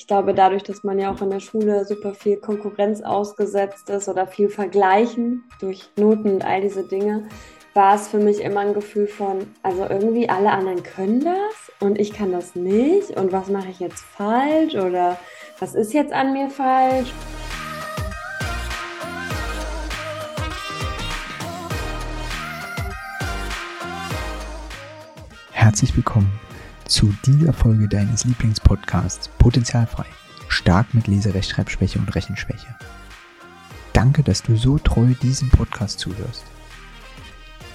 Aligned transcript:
ich 0.00 0.06
glaube, 0.06 0.32
dadurch, 0.32 0.62
dass 0.62 0.82
man 0.82 0.98
ja 0.98 1.12
auch 1.12 1.20
in 1.20 1.28
der 1.28 1.40
Schule 1.40 1.84
super 1.84 2.14
viel 2.14 2.38
Konkurrenz 2.38 3.02
ausgesetzt 3.02 3.90
ist 3.90 4.08
oder 4.08 4.26
viel 4.26 4.48
Vergleichen 4.48 5.44
durch 5.60 5.90
Noten 5.96 6.32
und 6.32 6.42
all 6.42 6.62
diese 6.62 6.88
Dinge, 6.88 7.28
war 7.74 7.96
es 7.96 8.08
für 8.08 8.16
mich 8.16 8.40
immer 8.40 8.60
ein 8.60 8.72
Gefühl 8.72 9.06
von, 9.06 9.46
also 9.62 9.84
irgendwie 9.84 10.26
alle 10.30 10.52
anderen 10.52 10.82
können 10.82 11.22
das 11.22 11.70
und 11.80 12.00
ich 12.00 12.14
kann 12.14 12.32
das 12.32 12.54
nicht 12.54 13.10
und 13.10 13.30
was 13.30 13.50
mache 13.50 13.68
ich 13.68 13.78
jetzt 13.78 14.00
falsch 14.00 14.74
oder 14.74 15.18
was 15.58 15.74
ist 15.74 15.92
jetzt 15.92 16.14
an 16.14 16.32
mir 16.32 16.48
falsch? 16.48 17.12
Herzlich 25.52 25.94
willkommen 25.94 26.49
zu 26.90 27.14
dieser 27.24 27.52
Folge 27.52 27.88
deines 27.88 28.24
Lieblingspodcasts 28.24 29.28
Potenzialfrei. 29.38 30.06
Stark 30.48 30.92
mit 30.92 31.06
Leserechtschreibschwäche 31.06 32.00
und 32.00 32.12
Rechenschwäche. 32.14 32.74
Danke, 33.92 34.24
dass 34.24 34.42
du 34.42 34.56
so 34.56 34.76
treu 34.76 35.14
diesem 35.22 35.48
Podcast 35.50 36.00
zuhörst. 36.00 36.44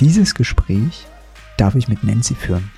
Dieses 0.02 0.36
Gespräch 0.36 1.08
darf 1.56 1.76
ich 1.76 1.88
mit 1.88 2.04
Nancy 2.04 2.36
führen. 2.36 2.70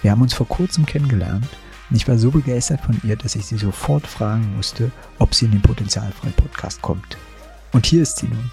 Wir 0.00 0.10
haben 0.10 0.22
uns 0.22 0.32
vor 0.32 0.48
kurzem 0.48 0.86
kennengelernt 0.86 1.48
und 1.90 1.96
ich 1.96 2.08
war 2.08 2.16
so 2.16 2.30
begeistert 2.30 2.80
von 2.80 2.98
ihr, 3.04 3.16
dass 3.16 3.36
ich 3.36 3.44
sie 3.44 3.58
sofort 3.58 4.06
fragen 4.06 4.56
musste, 4.56 4.90
ob 5.18 5.34
sie 5.34 5.44
in 5.44 5.50
den 5.50 5.62
Potenzialfrei 5.62 6.30
Podcast 6.30 6.80
kommt. 6.80 7.18
Und 7.72 7.84
hier 7.84 8.02
ist 8.02 8.16
sie 8.16 8.28
nun. 8.28 8.50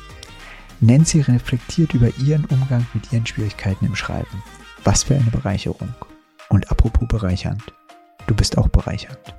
Nancy 0.81 1.21
reflektiert 1.21 1.94
über 1.94 2.09
ihren 2.17 2.45
Umgang 2.45 2.85
mit 2.94 3.13
ihren 3.13 3.25
Schwierigkeiten 3.25 3.85
im 3.85 3.95
Schreiben. 3.95 4.44
Was 4.83 5.03
für 5.03 5.16
eine 5.16 5.31
Bereicherung. 5.31 5.94
Und 6.49 6.70
apropos 6.71 7.08
bereichernd, 7.08 7.63
du 8.26 8.35
bist 8.35 8.58
auch 8.58 8.67
bereichernd. 8.70 9.35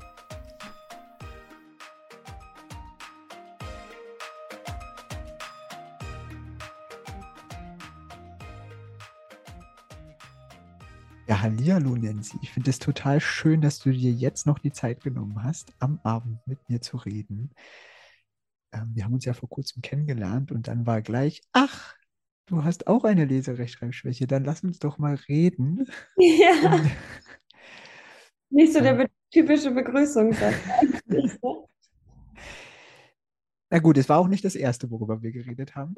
Ja, 11.27 11.43
hallihallo 11.43 11.95
Nancy. 11.97 12.39
Ich 12.43 12.51
finde 12.51 12.71
es 12.71 12.79
total 12.79 13.21
schön, 13.21 13.61
dass 13.61 13.79
du 13.79 13.93
dir 13.93 14.13
jetzt 14.13 14.47
noch 14.47 14.59
die 14.59 14.73
Zeit 14.73 15.01
genommen 15.01 15.43
hast, 15.43 15.73
am 15.79 16.01
Abend 16.03 16.45
mit 16.47 16.69
mir 16.69 16.81
zu 16.81 16.97
reden. 16.97 17.51
Ähm, 18.73 18.91
wir 18.95 19.05
haben 19.05 19.15
uns 19.15 19.25
ja 19.25 19.33
vor 19.33 19.49
kurzem 19.49 19.83
kennengelernt 19.83 20.53
und 20.53 20.69
dann 20.69 20.87
war 20.87 21.03
gleich, 21.03 21.41
ach, 21.53 21.95
du 22.51 22.65
hast 22.65 22.87
auch 22.87 23.05
eine 23.05 23.25
Leserechtschreibschwäche, 23.25 24.27
dann 24.27 24.45
lass 24.45 24.63
uns 24.65 24.79
doch 24.79 24.99
mal 24.99 25.15
reden. 25.29 25.87
Ja. 26.17 26.75
Und, 26.75 26.91
Nicht 28.51 28.73
so 28.73 28.81
der 28.81 28.95
be 28.95 29.07
typische 29.31 29.71
Begrüßungssatz. 29.71 30.57
Na 33.71 33.79
gut, 33.79 33.97
es 33.97 34.09
war 34.09 34.19
auch 34.19 34.27
nicht 34.27 34.45
das 34.45 34.57
erste, 34.57 34.91
worüber 34.91 35.23
wir 35.23 35.31
geredet 35.31 35.77
haben. 35.77 35.95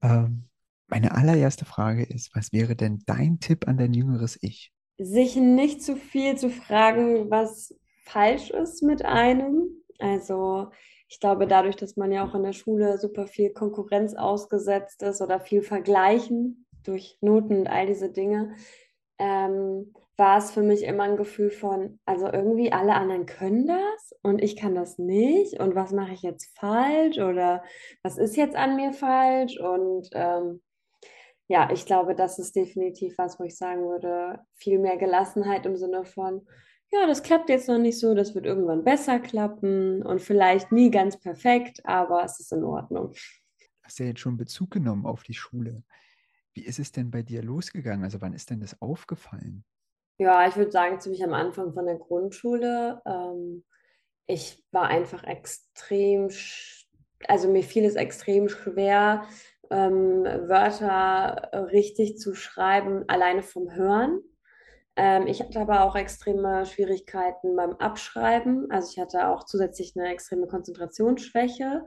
Ähm, 0.00 0.44
meine 0.86 1.16
allererste 1.16 1.64
Frage 1.64 2.04
ist, 2.04 2.32
was 2.36 2.52
wäre 2.52 2.76
denn 2.76 3.02
dein 3.06 3.40
Tipp 3.40 3.66
an 3.66 3.76
dein 3.76 3.92
jüngeres 3.92 4.38
Ich? 4.40 4.72
Sich 4.98 5.34
nicht 5.34 5.82
zu 5.82 5.96
viel 5.96 6.36
zu 6.36 6.50
fragen, 6.50 7.28
was 7.30 7.74
falsch 8.04 8.50
ist 8.50 8.84
mit 8.84 9.04
einem. 9.04 9.68
Also 9.98 10.70
ich 11.10 11.18
glaube, 11.18 11.48
dadurch, 11.48 11.74
dass 11.74 11.96
man 11.96 12.12
ja 12.12 12.24
auch 12.24 12.36
in 12.36 12.44
der 12.44 12.52
Schule 12.52 12.96
super 12.96 13.26
viel 13.26 13.50
Konkurrenz 13.50 14.14
ausgesetzt 14.14 15.02
ist 15.02 15.20
oder 15.20 15.40
viel 15.40 15.60
Vergleichen 15.60 16.66
durch 16.84 17.18
Noten 17.20 17.58
und 17.58 17.66
all 17.66 17.86
diese 17.86 18.12
Dinge, 18.12 18.54
ähm, 19.18 19.92
war 20.16 20.38
es 20.38 20.52
für 20.52 20.62
mich 20.62 20.84
immer 20.84 21.02
ein 21.04 21.16
Gefühl 21.16 21.50
von, 21.50 21.98
also 22.04 22.26
irgendwie 22.30 22.72
alle 22.72 22.94
anderen 22.94 23.26
können 23.26 23.66
das 23.66 24.14
und 24.22 24.40
ich 24.40 24.54
kann 24.54 24.76
das 24.76 24.98
nicht 24.98 25.58
und 25.58 25.74
was 25.74 25.90
mache 25.92 26.12
ich 26.12 26.22
jetzt 26.22 26.56
falsch 26.56 27.18
oder 27.18 27.64
was 28.04 28.16
ist 28.16 28.36
jetzt 28.36 28.54
an 28.54 28.76
mir 28.76 28.92
falsch? 28.92 29.58
Und 29.58 30.10
ähm, 30.12 30.62
ja, 31.48 31.70
ich 31.72 31.86
glaube, 31.86 32.14
das 32.14 32.38
ist 32.38 32.54
definitiv 32.54 33.18
was, 33.18 33.40
wo 33.40 33.44
ich 33.44 33.56
sagen 33.56 33.88
würde, 33.88 34.38
viel 34.54 34.78
mehr 34.78 34.96
Gelassenheit 34.96 35.66
im 35.66 35.76
Sinne 35.76 36.04
von, 36.04 36.46
ja, 36.92 37.06
das 37.06 37.22
klappt 37.22 37.48
jetzt 37.48 37.68
noch 37.68 37.78
nicht 37.78 37.98
so, 37.98 38.14
das 38.14 38.34
wird 38.34 38.46
irgendwann 38.46 38.84
besser 38.84 39.20
klappen 39.20 40.02
und 40.02 40.20
vielleicht 40.20 40.72
nie 40.72 40.90
ganz 40.90 41.18
perfekt, 41.18 41.80
aber 41.84 42.24
es 42.24 42.40
ist 42.40 42.52
in 42.52 42.64
Ordnung. 42.64 43.12
Hast 43.82 43.98
du 43.98 44.04
ja 44.04 44.08
jetzt 44.10 44.20
schon 44.20 44.36
Bezug 44.36 44.70
genommen 44.70 45.06
auf 45.06 45.22
die 45.22 45.34
Schule. 45.34 45.84
Wie 46.52 46.64
ist 46.64 46.78
es 46.78 46.92
denn 46.92 47.10
bei 47.10 47.22
dir 47.22 47.42
losgegangen? 47.42 48.04
Also 48.04 48.20
wann 48.20 48.32
ist 48.32 48.50
denn 48.50 48.60
das 48.60 48.80
aufgefallen? 48.82 49.64
Ja, 50.18 50.46
ich 50.46 50.56
würde 50.56 50.70
sagen, 50.70 51.00
ziemlich 51.00 51.24
am 51.24 51.32
Anfang 51.32 51.72
von 51.72 51.86
der 51.86 51.96
Grundschule. 51.96 53.00
Ähm, 53.06 53.64
ich 54.26 54.62
war 54.70 54.88
einfach 54.88 55.24
extrem, 55.24 56.28
also 57.26 57.50
mir 57.50 57.62
fiel 57.62 57.84
es 57.84 57.94
extrem 57.94 58.48
schwer, 58.48 59.24
ähm, 59.70 60.24
Wörter 60.24 61.68
richtig 61.72 62.18
zu 62.18 62.34
schreiben, 62.34 63.04
alleine 63.08 63.42
vom 63.42 63.72
Hören. 63.72 64.20
Ähm, 64.96 65.26
ich 65.26 65.40
hatte 65.40 65.60
aber 65.60 65.84
auch 65.84 65.96
extreme 65.96 66.66
Schwierigkeiten 66.66 67.56
beim 67.56 67.74
Abschreiben. 67.76 68.70
Also 68.70 68.90
ich 68.92 68.98
hatte 68.98 69.28
auch 69.28 69.44
zusätzlich 69.44 69.94
eine 69.96 70.08
extreme 70.08 70.46
Konzentrationsschwäche. 70.46 71.86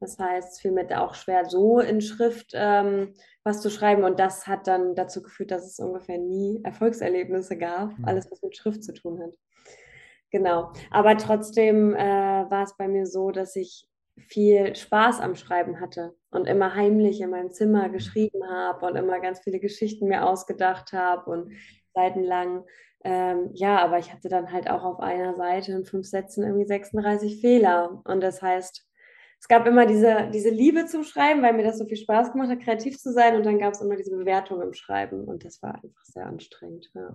Das 0.00 0.18
heißt, 0.18 0.52
es 0.52 0.60
fiel 0.60 0.72
mir 0.72 1.02
auch 1.02 1.14
schwer, 1.14 1.44
so 1.46 1.80
in 1.80 2.00
Schrift 2.00 2.52
ähm, 2.54 3.14
was 3.42 3.60
zu 3.60 3.70
schreiben. 3.70 4.04
Und 4.04 4.18
das 4.20 4.46
hat 4.46 4.66
dann 4.66 4.94
dazu 4.94 5.22
geführt, 5.22 5.50
dass 5.50 5.66
es 5.66 5.78
ungefähr 5.78 6.18
nie 6.18 6.60
Erfolgserlebnisse 6.64 7.58
gab. 7.58 7.98
Mhm. 7.98 8.04
Alles, 8.04 8.30
was 8.30 8.42
mit 8.42 8.56
Schrift 8.56 8.84
zu 8.84 8.94
tun 8.94 9.20
hat. 9.20 9.34
Genau. 10.30 10.72
Aber 10.90 11.16
trotzdem 11.16 11.94
äh, 11.94 11.98
war 11.98 12.64
es 12.64 12.76
bei 12.76 12.88
mir 12.88 13.06
so, 13.06 13.30
dass 13.30 13.56
ich 13.56 13.88
viel 14.16 14.74
Spaß 14.74 15.20
am 15.20 15.34
Schreiben 15.34 15.80
hatte 15.80 16.14
und 16.30 16.46
immer 16.46 16.74
heimlich 16.74 17.20
in 17.20 17.30
meinem 17.30 17.50
Zimmer 17.50 17.88
mhm. 17.88 17.92
geschrieben 17.92 18.48
habe 18.48 18.86
und 18.86 18.96
immer 18.96 19.20
ganz 19.20 19.40
viele 19.40 19.60
Geschichten 19.60 20.06
mir 20.06 20.26
ausgedacht 20.26 20.92
habe 20.92 21.30
und 21.30 21.52
seitenlang. 21.94 22.64
Ähm, 23.04 23.50
ja, 23.52 23.78
aber 23.78 23.98
ich 23.98 24.12
hatte 24.12 24.28
dann 24.28 24.50
halt 24.50 24.68
auch 24.68 24.82
auf 24.82 25.00
einer 25.00 25.36
Seite 25.36 25.72
in 25.72 25.84
fünf 25.84 26.06
Sätzen 26.06 26.42
irgendwie 26.42 26.66
36 26.66 27.40
Fehler. 27.40 28.02
Und 28.04 28.22
das 28.22 28.40
heißt, 28.40 28.88
es 29.40 29.48
gab 29.48 29.66
immer 29.66 29.84
diese, 29.84 30.30
diese 30.32 30.48
Liebe 30.48 30.86
zum 30.86 31.04
Schreiben, 31.04 31.42
weil 31.42 31.52
mir 31.52 31.64
das 31.64 31.78
so 31.78 31.84
viel 31.84 31.98
Spaß 31.98 32.32
gemacht 32.32 32.48
hat, 32.48 32.60
kreativ 32.60 32.98
zu 32.98 33.12
sein. 33.12 33.36
Und 33.36 33.44
dann 33.44 33.58
gab 33.58 33.74
es 33.74 33.82
immer 33.82 33.96
diese 33.96 34.16
Bewertung 34.16 34.62
im 34.62 34.72
Schreiben. 34.72 35.24
Und 35.24 35.44
das 35.44 35.62
war 35.62 35.74
einfach 35.74 36.04
sehr 36.04 36.26
anstrengend. 36.26 36.90
Ja. 36.94 37.14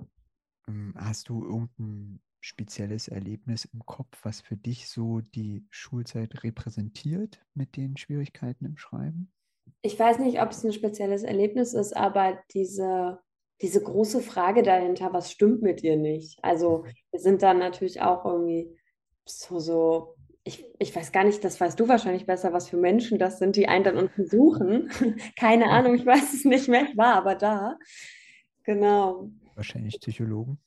Ähm, 0.68 0.94
hast 0.96 1.30
du 1.30 1.44
irgendein 1.44 2.22
spezielles 2.40 3.08
Erlebnis 3.08 3.66
im 3.66 3.86
Kopf, 3.86 4.20
was 4.24 4.42
für 4.42 4.56
dich 4.56 4.90
so 4.90 5.22
die 5.22 5.66
Schulzeit 5.72 6.44
repräsentiert 6.44 7.42
mit 7.56 7.76
den 7.76 7.98
Schwierigkeiten 7.98 8.66
im 8.66 8.78
Schreiben? 8.78 9.32
Ich 9.82 9.98
weiß 10.00 10.20
nicht, 10.20 10.42
ob 10.42 10.52
es 10.52 10.64
ein 10.64 10.74
spezielles 10.74 11.24
Erlebnis 11.24 11.74
ist, 11.74 11.96
aber 11.96 12.40
diese 12.54 13.20
diese 13.62 13.82
große 13.82 14.22
Frage 14.22 14.64
dahinter, 14.64 15.14
was 15.14 15.32
stimmt 15.32 15.62
mit 15.62 15.82
dir 15.82 15.98
nicht? 15.98 16.40
Also 16.44 16.80
mhm. 16.80 16.94
wir 17.12 17.20
sind 17.20 17.42
dann 17.42 17.60
natürlich 17.60 18.02
auch 18.02 18.26
irgendwie 18.26 18.76
so, 19.26 19.60
so 19.60 20.16
ich, 20.44 20.66
ich 20.80 20.96
weiß 20.96 21.12
gar 21.12 21.24
nicht, 21.24 21.44
das 21.44 21.60
weißt 21.60 21.80
du 21.80 21.88
wahrscheinlich 21.88 22.26
besser, 22.26 22.54
was 22.54 22.70
für 22.70 22.78
Menschen 22.78 23.20
das 23.20 23.40
sind, 23.40 23.56
die 23.56 23.68
einen 23.68 23.84
dann 23.84 23.98
unten 23.98 24.26
suchen. 24.26 24.90
Keine 25.38 25.70
Ahnung, 25.70 25.96
ich 25.96 26.06
weiß 26.06 26.34
es 26.34 26.46
nicht 26.46 26.68
mehr, 26.68 26.84
ich 26.90 26.98
war 26.98 27.16
aber 27.16 27.36
da. 27.36 27.78
Genau. 28.64 29.30
Wahrscheinlich 29.56 30.00
Psychologen. 30.00 30.60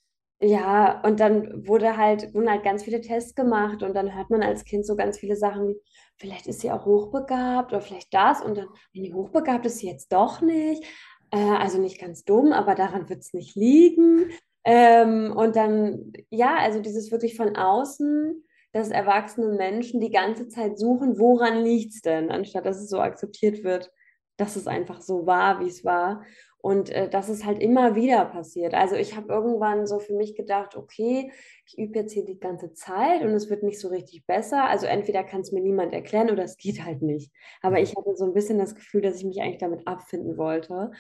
Ja, 0.45 1.01
und 1.03 1.21
dann 1.21 1.69
wurde 1.69 1.97
halt, 1.97 2.35
wurden 2.35 2.51
halt 2.51 2.65
ganz 2.65 2.83
viele 2.83 3.01
Tests 3.01 3.37
gemacht 3.37 3.85
und 3.85 3.95
dann 3.95 4.13
hört 4.13 4.29
man 4.29 4.43
als 4.43 4.65
Kind 4.65 4.85
so 4.85 4.97
ganz 4.97 5.17
viele 5.19 5.37
Sachen 5.37 5.69
wie, 5.69 5.77
vielleicht 6.17 6.49
ist 6.49 6.61
sie 6.61 6.73
auch 6.73 6.85
hochbegabt 6.85 7.73
oder 7.73 7.81
vielleicht 7.81 8.13
das 8.13 8.43
und 8.43 8.57
dann, 8.57 8.67
wenn 8.93 9.05
die 9.05 9.15
hochbegabt 9.15 9.67
ist, 9.67 9.79
sie 9.79 9.87
jetzt 9.87 10.13
doch 10.13 10.41
nicht. 10.41 10.85
Äh, 11.33 11.39
also 11.39 11.79
nicht 11.79 12.01
ganz 12.01 12.25
dumm, 12.25 12.53
aber 12.53 12.75
daran 12.77 13.09
wird 13.09 13.21
es 13.21 13.33
nicht 13.33 13.57
liegen. 13.57 14.31
Ähm, 14.65 15.33
und 15.37 15.57
dann, 15.57 16.13
ja, 16.31 16.57
also 16.59 16.81
dieses 16.81 17.11
wirklich 17.11 17.37
von 17.37 17.57
außen, 17.57 18.45
dass 18.73 18.91
erwachsene 18.91 19.49
Menschen 19.57 20.01
die 20.01 20.11
ganze 20.11 20.49
Zeit 20.49 20.79
suchen, 20.79 21.19
woran 21.19 21.65
liegt 21.65 21.95
es 21.95 22.01
denn, 22.03 22.31
anstatt 22.31 22.65
dass 22.67 22.79
es 22.81 22.89
so 22.89 23.01
akzeptiert 23.01 23.65
wird, 23.65 23.91
dass 24.37 24.57
es 24.57 24.67
einfach 24.67 25.01
so 25.03 25.27
war, 25.27 25.61
wie 25.61 25.69
es 25.69 25.85
war. 25.85 26.23
Und 26.59 26.91
äh, 26.91 27.11
das 27.11 27.29
ist 27.29 27.45
halt 27.45 27.61
immer 27.61 27.97
wieder 27.97 28.25
passiert. 28.27 28.73
Also 28.73 28.95
ich 28.95 29.17
habe 29.17 29.33
irgendwann 29.33 29.87
so 29.87 29.99
für 29.99 30.15
mich 30.15 30.37
gedacht, 30.37 30.77
okay, 30.77 31.33
ich 31.67 31.77
übe 31.77 31.99
jetzt 31.99 32.13
hier 32.13 32.25
die 32.25 32.39
ganze 32.39 32.73
Zeit 32.73 33.23
und 33.23 33.31
es 33.31 33.51
wird 33.51 33.65
nicht 33.65 33.81
so 33.81 33.89
richtig 33.89 34.25
besser. 34.27 34.69
Also 34.69 34.87
entweder 34.87 35.25
kann 35.25 35.41
es 35.41 35.51
mir 35.51 35.61
niemand 35.61 35.93
erklären 35.93 36.31
oder 36.31 36.45
es 36.45 36.57
geht 36.57 36.85
halt 36.85 37.03
nicht. 37.03 37.33
Aber 37.63 37.81
ich 37.81 37.97
hatte 37.97 38.15
so 38.15 38.25
ein 38.27 38.33
bisschen 38.33 38.59
das 38.59 38.77
Gefühl, 38.77 39.03
dass 39.03 39.17
ich 39.17 39.25
mich 39.25 39.41
eigentlich 39.43 39.59
damit 39.59 39.89
abfinden 39.89 40.37
wollte 40.37 40.93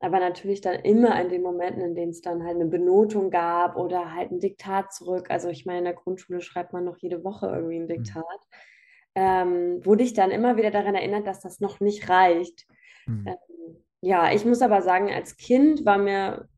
aber 0.00 0.18
natürlich 0.18 0.62
dann 0.62 0.80
immer 0.80 1.20
in 1.20 1.28
den 1.28 1.42
Momenten, 1.42 1.82
in 1.82 1.94
denen 1.94 2.10
es 2.10 2.22
dann 2.22 2.42
halt 2.42 2.56
eine 2.56 2.66
Benotung 2.66 3.30
gab 3.30 3.76
oder 3.76 4.14
halt 4.14 4.30
ein 4.32 4.40
Diktat 4.40 4.92
zurück. 4.92 5.30
Also 5.30 5.48
ich 5.50 5.66
meine, 5.66 5.78
in 5.78 5.84
der 5.84 5.94
Grundschule 5.94 6.40
schreibt 6.40 6.72
man 6.72 6.84
noch 6.84 6.96
jede 6.98 7.22
Woche 7.22 7.46
irgendwie 7.46 7.76
ein 7.76 7.82
mhm. 7.82 7.88
Diktat. 7.88 8.24
Mhm. 8.24 9.14
Ähm, 9.14 9.84
wurde 9.84 10.02
ich 10.02 10.14
dann 10.14 10.30
immer 10.30 10.56
wieder 10.56 10.70
daran 10.70 10.94
erinnert, 10.94 11.26
dass 11.26 11.40
das 11.40 11.60
noch 11.60 11.80
nicht 11.80 12.08
reicht. 12.08 12.66
Mhm. 13.06 13.26
Ähm, 13.26 13.76
ja, 14.00 14.32
ich 14.32 14.46
muss 14.46 14.62
aber 14.62 14.80
sagen, 14.80 15.10
als 15.10 15.36
Kind 15.36 15.84
war 15.84 15.98
mir 15.98 16.48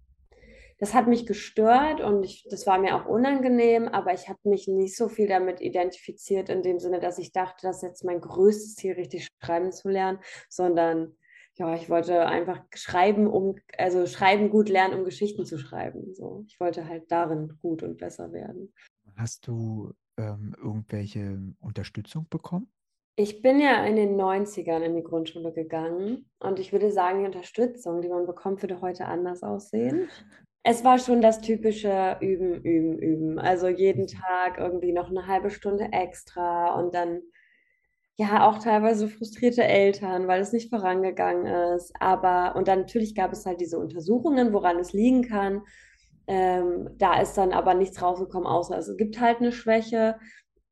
das 0.82 0.94
hat 0.94 1.06
mich 1.06 1.26
gestört 1.26 2.00
und 2.00 2.24
ich, 2.24 2.44
das 2.50 2.66
war 2.66 2.76
mir 2.76 2.96
auch 2.96 3.06
unangenehm, 3.06 3.86
aber 3.86 4.14
ich 4.14 4.28
habe 4.28 4.40
mich 4.42 4.66
nicht 4.66 4.96
so 4.96 5.08
viel 5.08 5.28
damit 5.28 5.60
identifiziert, 5.60 6.48
in 6.48 6.64
dem 6.64 6.80
Sinne, 6.80 6.98
dass 6.98 7.18
ich 7.18 7.30
dachte, 7.30 7.68
das 7.68 7.76
ist 7.76 7.82
jetzt 7.82 8.04
mein 8.04 8.20
größtes 8.20 8.74
Ziel, 8.74 8.94
richtig 8.94 9.28
schreiben 9.40 9.70
zu 9.70 9.88
lernen, 9.88 10.18
sondern 10.48 11.14
ja, 11.56 11.74
ich 11.74 11.90
wollte 11.90 12.26
einfach 12.26 12.62
schreiben, 12.74 13.26
um, 13.26 13.56
also 13.76 14.06
schreiben 14.06 14.50
gut 14.50 14.68
lernen, 14.68 14.98
um 14.98 15.04
Geschichten 15.04 15.44
zu 15.44 15.58
schreiben. 15.58 16.14
So, 16.14 16.44
ich 16.46 16.58
wollte 16.58 16.88
halt 16.88 17.10
darin 17.10 17.58
gut 17.60 17.82
und 17.82 17.98
besser 17.98 18.32
werden. 18.32 18.72
Hast 19.16 19.46
du 19.46 19.92
ähm, 20.16 20.54
irgendwelche 20.58 21.38
Unterstützung 21.60 22.26
bekommen? 22.30 22.68
Ich 23.16 23.42
bin 23.42 23.60
ja 23.60 23.84
in 23.84 23.96
den 23.96 24.18
90ern 24.18 24.80
in 24.80 24.96
die 24.96 25.02
Grundschule 25.02 25.52
gegangen 25.52 26.30
und 26.38 26.58
ich 26.58 26.72
würde 26.72 26.90
sagen, 26.90 27.20
die 27.20 27.26
Unterstützung, 27.26 28.00
die 28.00 28.08
man 28.08 28.26
bekommt, 28.26 28.62
würde 28.62 28.80
heute 28.80 29.04
anders 29.04 29.42
aussehen. 29.42 30.08
Es 30.62 30.82
war 30.82 30.98
schon 30.98 31.20
das 31.20 31.42
typische 31.42 32.16
Üben, 32.20 32.62
Üben, 32.62 32.98
Üben. 32.98 33.38
Also 33.38 33.68
jeden 33.68 34.06
Tag 34.06 34.56
irgendwie 34.58 34.92
noch 34.92 35.10
eine 35.10 35.26
halbe 35.26 35.50
Stunde 35.50 35.88
extra 35.92 36.74
und 36.74 36.94
dann 36.94 37.20
ja 38.18 38.48
auch 38.48 38.58
teilweise 38.58 39.08
frustrierte 39.08 39.64
Eltern, 39.64 40.28
weil 40.28 40.40
es 40.40 40.52
nicht 40.52 40.70
vorangegangen 40.70 41.46
ist. 41.74 41.92
Aber 42.00 42.56
und 42.56 42.68
dann 42.68 42.80
natürlich 42.80 43.14
gab 43.14 43.32
es 43.32 43.46
halt 43.46 43.60
diese 43.60 43.78
Untersuchungen, 43.78 44.52
woran 44.52 44.78
es 44.78 44.92
liegen 44.92 45.22
kann. 45.22 45.62
Ähm, 46.26 46.90
da 46.98 47.20
ist 47.20 47.34
dann 47.34 47.52
aber 47.52 47.74
nichts 47.74 48.00
rausgekommen, 48.00 48.46
außer 48.46 48.78
es 48.78 48.96
gibt 48.96 49.20
halt 49.20 49.38
eine 49.38 49.52
Schwäche. 49.52 50.18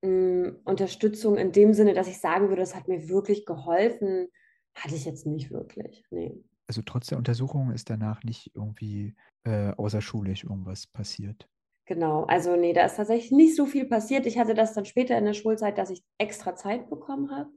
Ähm, 0.03 0.59
Unterstützung 0.65 1.37
in 1.37 1.53
dem 1.53 1.75
Sinne, 1.75 1.95
dass 1.95 2.09
ich 2.09 2.21
sagen 2.21 2.49
würde, 2.49 2.63
es 2.63 2.75
hat 2.75 2.89
mir 2.89 3.09
wirklich 3.09 3.45
geholfen, 3.45 4.29
hatte 4.75 4.95
ich 4.95 5.05
jetzt 5.05 5.27
nicht 5.27 5.51
wirklich. 5.51 6.05
Nee. 6.11 6.33
Also 6.69 6.83
trotz 6.83 7.09
der 7.09 7.19
Untersuchung 7.19 7.73
ist 7.73 7.91
danach 7.91 8.23
nicht 8.23 8.53
irgendwie 8.55 9.17
äh, 9.45 9.73
außerschulisch 9.73 10.45
irgendwas 10.45 10.87
passiert. 10.87 11.49
Genau, 11.91 12.23
also 12.29 12.55
nee, 12.55 12.73
da 12.73 12.85
ist 12.85 12.95
tatsächlich 12.99 13.33
nicht 13.33 13.57
so 13.57 13.67
viel 13.67 13.85
passiert. 13.85 14.25
Ich 14.25 14.39
hatte 14.39 14.55
das 14.55 14.75
dann 14.75 14.85
später 14.85 15.19
in 15.19 15.25
der 15.25 15.33
Schulzeit, 15.33 15.77
dass 15.77 15.91
ich 15.91 16.05
extra 16.19 16.55
Zeit 16.55 16.89
bekommen 16.89 17.33
habe, 17.33 17.51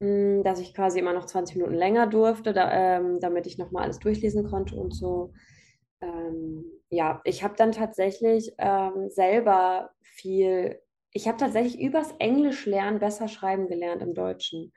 mm, 0.00 0.42
dass 0.44 0.60
ich 0.60 0.74
quasi 0.74 0.98
immer 0.98 1.12
noch 1.12 1.26
20 1.26 1.56
Minuten 1.56 1.74
länger 1.74 2.06
durfte, 2.06 2.52
da, 2.54 2.70
ähm, 2.98 3.20
damit 3.20 3.46
ich 3.46 3.58
nochmal 3.58 3.84
alles 3.84 3.98
durchlesen 3.98 4.44
konnte 4.48 4.76
und 4.76 4.94
so. 4.94 5.32
Ähm, 6.00 6.64
ja, 6.90 7.20
ich 7.24 7.44
habe 7.44 7.54
dann 7.56 7.72
tatsächlich 7.72 8.54
ähm, 8.58 9.10
selber 9.10 9.90
viel, 10.02 10.80
ich 11.12 11.28
habe 11.28 11.38
tatsächlich 11.38 11.80
übers 11.80 12.14
Englisch 12.20 12.66
lernen 12.66 12.98
besser 13.00 13.28
schreiben 13.28 13.68
gelernt 13.68 14.02
im 14.02 14.14
Deutschen. 14.14 14.72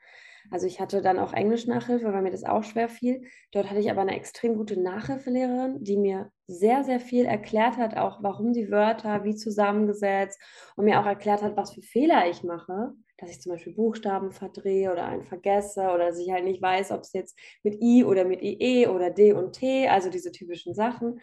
Also 0.50 0.66
ich 0.66 0.80
hatte 0.80 1.02
dann 1.02 1.18
auch 1.18 1.32
Englisch-Nachhilfe, 1.32 2.12
weil 2.12 2.22
mir 2.22 2.30
das 2.30 2.44
auch 2.44 2.64
schwer 2.64 2.88
fiel. 2.88 3.22
Dort 3.52 3.68
hatte 3.68 3.80
ich 3.80 3.90
aber 3.90 4.00
eine 4.00 4.16
extrem 4.16 4.56
gute 4.56 4.80
Nachhilfelehrerin, 4.80 5.82
die 5.84 5.96
mir 5.96 6.30
sehr, 6.46 6.84
sehr 6.84 7.00
viel 7.00 7.26
erklärt 7.26 7.76
hat, 7.76 7.96
auch 7.96 8.22
warum 8.22 8.52
die 8.52 8.70
Wörter, 8.70 9.24
wie 9.24 9.34
zusammengesetzt 9.34 10.40
und 10.76 10.86
mir 10.86 11.00
auch 11.00 11.06
erklärt 11.06 11.42
hat, 11.42 11.56
was 11.56 11.74
für 11.74 11.82
Fehler 11.82 12.28
ich 12.28 12.42
mache. 12.44 12.92
Dass 13.18 13.30
ich 13.30 13.40
zum 13.40 13.52
Beispiel 13.52 13.74
Buchstaben 13.74 14.30
verdrehe 14.32 14.92
oder 14.92 15.04
einen 15.06 15.24
vergesse 15.24 15.82
oder 15.82 16.06
dass 16.06 16.18
ich 16.18 16.30
halt 16.30 16.44
nicht 16.44 16.62
weiß, 16.62 16.92
ob 16.92 17.00
es 17.00 17.12
jetzt 17.12 17.38
mit 17.62 17.82
I 17.82 18.04
oder 18.04 18.24
mit 18.24 18.42
IE 18.42 18.86
oder 18.86 19.10
D 19.10 19.32
und 19.32 19.54
T, 19.54 19.88
also 19.88 20.08
diese 20.08 20.30
typischen 20.32 20.72
Sachen. 20.72 21.20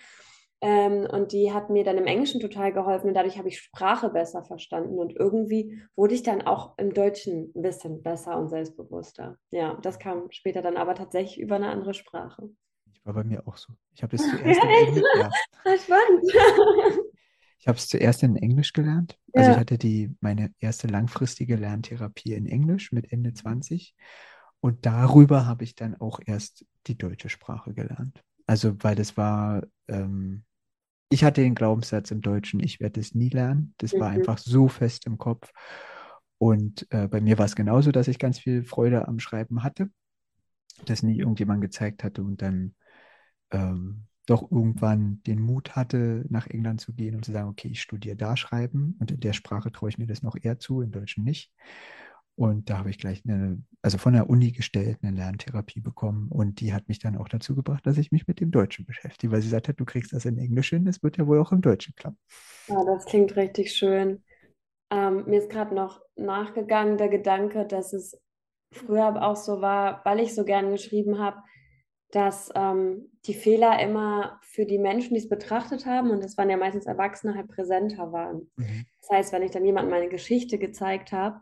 Ähm, 0.62 1.08
und 1.12 1.32
die 1.32 1.52
hat 1.52 1.70
mir 1.70 1.84
dann 1.84 1.98
im 1.98 2.06
Englischen 2.06 2.40
total 2.40 2.72
geholfen 2.72 3.10
und 3.10 3.14
dadurch 3.14 3.38
habe 3.38 3.50
ich 3.50 3.60
Sprache 3.60 4.10
besser 4.10 4.44
verstanden 4.44 4.98
und 4.98 5.16
irgendwie 5.16 5.82
wurde 5.96 6.16
ich 6.16 6.24
dann 6.24 6.42
auch 6.42 6.78
im 6.78 6.94
Deutschen 6.94 7.52
ein 7.56 7.62
bisschen 7.62 8.02
besser 8.02 8.38
und 8.38 8.50
selbstbewusster. 8.50 9.38
Ja, 9.52 9.78
das 9.82 10.00
kam 10.00 10.32
später 10.32 10.62
dann 10.62 10.78
aber 10.78 10.96
tatsächlich 10.96 11.40
über 11.40 11.56
eine 11.56 11.70
andere 11.70 11.94
Sprache. 11.94 12.50
Ich 12.94 13.06
war 13.06 13.14
bei 13.14 13.24
mir 13.24 13.48
auch 13.48 13.58
so. 13.58 13.74
Ich 13.94 14.02
habe 14.02 14.16
es 14.16 14.22
zuerst 14.30 14.64
in 14.64 14.70
Englisch. 14.70 15.04
Ja. 15.18 15.30
Spannend. 15.78 17.04
Ich 17.58 17.68
habe 17.68 17.80
es 17.80 17.88
zuerst 17.88 18.22
in 18.22 18.36
Englisch 18.36 18.74
gelernt. 18.74 19.18
Also 19.34 19.50
ich 19.50 19.58
hatte 19.58 19.80
die 19.80 20.16
meine 20.20 20.54
erste 20.60 20.86
langfristige 20.86 21.56
Lerntherapie 21.56 22.34
in 22.34 22.46
Englisch 22.46 22.92
mit 22.92 23.12
Ende 23.12 23.34
20 23.34 23.96
und 24.60 24.86
darüber 24.86 25.48
habe 25.48 25.64
ich 25.64 25.74
dann 25.74 25.96
auch 26.00 26.20
erst 26.24 26.64
die 26.86 26.96
deutsche 26.96 27.30
Sprache 27.30 27.74
gelernt. 27.74 28.24
Also, 28.48 28.76
weil 28.84 28.96
das 28.96 29.18
war, 29.18 29.64
ähm, 29.88 30.44
ich 31.10 31.24
hatte 31.24 31.42
den 31.42 31.56
Glaubenssatz 31.56 32.12
im 32.12 32.22
Deutschen, 32.22 32.62
ich 32.62 32.80
werde 32.80 33.00
es 33.02 33.16
nie 33.16 33.30
lernen. 33.30 33.74
Das 33.78 34.00
war 34.00 34.10
Mhm. 34.10 34.12
einfach 34.12 34.38
so 34.40 34.68
fest 34.68 35.08
im 35.08 35.18
Kopf. 35.18 35.52
Und 36.40 36.88
äh, 36.92 37.08
bei 37.08 37.22
mir 37.22 37.38
war 37.38 37.46
es 37.46 37.56
genauso, 37.56 37.92
dass 37.92 38.08
ich 38.08 38.20
ganz 38.20 38.40
viel 38.40 38.64
Freude 38.64 39.08
am 39.08 39.20
Schreiben 39.20 39.64
hatte, 39.64 39.90
das 40.86 41.04
nie 41.04 41.20
irgendjemand 41.20 41.62
gezeigt 41.62 42.04
hatte 42.04 42.24
und 42.24 42.42
dann 42.42 42.76
ähm, 43.52 44.06
doch 44.28 44.52
irgendwann 44.52 45.24
den 45.24 45.42
Mut 45.42 45.76
hatte, 45.76 46.26
nach 46.30 46.48
England 46.48 46.82
zu 46.82 46.94
gehen 46.94 47.16
und 47.16 47.26
zu 47.26 47.32
sagen, 47.34 47.50
okay, 47.50 47.70
ich 47.70 47.82
studiere 47.82 48.16
da 48.18 48.38
Schreiben 48.38 48.96
und 49.00 49.12
in 49.12 49.20
der 49.22 49.34
Sprache 49.34 49.72
traue 49.72 49.90
ich 49.90 49.98
mir 50.00 50.08
das 50.08 50.24
noch 50.24 50.36
eher 50.42 50.60
zu, 50.60 50.82
im 50.82 50.92
Deutschen 50.92 51.24
nicht. 51.24 51.52
Und 52.38 52.70
da 52.70 52.80
habe 52.80 52.90
ich 52.90 52.98
gleich 52.98 53.24
eine, 53.26 53.64
also 53.82 53.98
von 53.98 54.14
der 54.14 54.30
Uni 54.30 54.52
gestellt, 54.52 55.00
eine 55.02 55.16
Lerntherapie 55.16 55.80
bekommen. 55.80 56.28
Und 56.30 56.60
die 56.60 56.74
hat 56.74 56.90
mich 56.90 57.00
dann 57.00 57.18
auch 57.18 57.30
dazu 57.30 57.56
gebracht, 57.56 57.86
dass 57.86 57.98
ich 57.98 58.12
mich 58.12 58.28
mit 58.28 58.42
dem 58.42 58.52
Deutschen 58.52 58.86
beschäftige, 58.86 59.32
weil 59.32 59.42
sie 59.42 59.48
gesagt 59.48 59.70
hat, 59.70 59.80
du 59.80 59.86
kriegst 59.86 60.12
das 60.12 60.26
in 60.26 60.38
Englisch 60.38 60.70
hin, 60.70 60.86
das 60.86 61.02
wird 61.02 61.18
ja 61.18 61.28
wohl 61.28 61.40
auch 61.40 61.54
im 61.54 61.62
Deutschen 61.62 61.96
klappen. 61.96 62.20
Ja, 62.68 62.84
das 62.84 63.06
klingt 63.06 63.36
richtig 63.38 63.74
schön. 63.74 64.24
Ähm, 64.92 65.24
mir 65.28 65.40
ist 65.40 65.50
gerade 65.50 65.74
noch 65.74 66.02
nachgegangen 66.16 66.98
der 66.98 67.10
Gedanke, 67.10 67.66
dass 67.66 67.94
es 67.94 68.20
früher 68.72 69.22
auch 69.24 69.38
so 69.38 69.62
war, 69.62 70.04
weil 70.04 70.20
ich 70.20 70.36
so 70.36 70.44
gern 70.44 70.72
geschrieben 70.72 71.20
habe, 71.20 71.42
dass 72.12 72.50
ähm, 72.56 73.12
die 73.26 73.34
Fehler 73.34 73.80
immer 73.82 74.40
für 74.42 74.66
die 74.66 74.78
Menschen, 74.78 75.16
die 75.16 75.20
es 75.20 75.30
betrachtet 75.30 75.86
haben, 75.86 76.12
und 76.12 76.24
das 76.24 76.38
waren 76.38 76.50
ja 76.50 76.58
meistens 76.58 76.86
Erwachsene, 76.86 77.36
halt 77.36 77.48
präsenter 77.48 78.12
waren. 78.12 78.52
Mhm. 78.58 78.86
Das 79.02 79.10
heißt, 79.10 79.34
wenn 79.34 79.44
ich 79.44 79.52
dann 79.52 79.66
jemandem 79.66 79.92
meine 79.92 80.10
Geschichte 80.10 80.58
gezeigt 80.58 81.12
habe, 81.12 81.42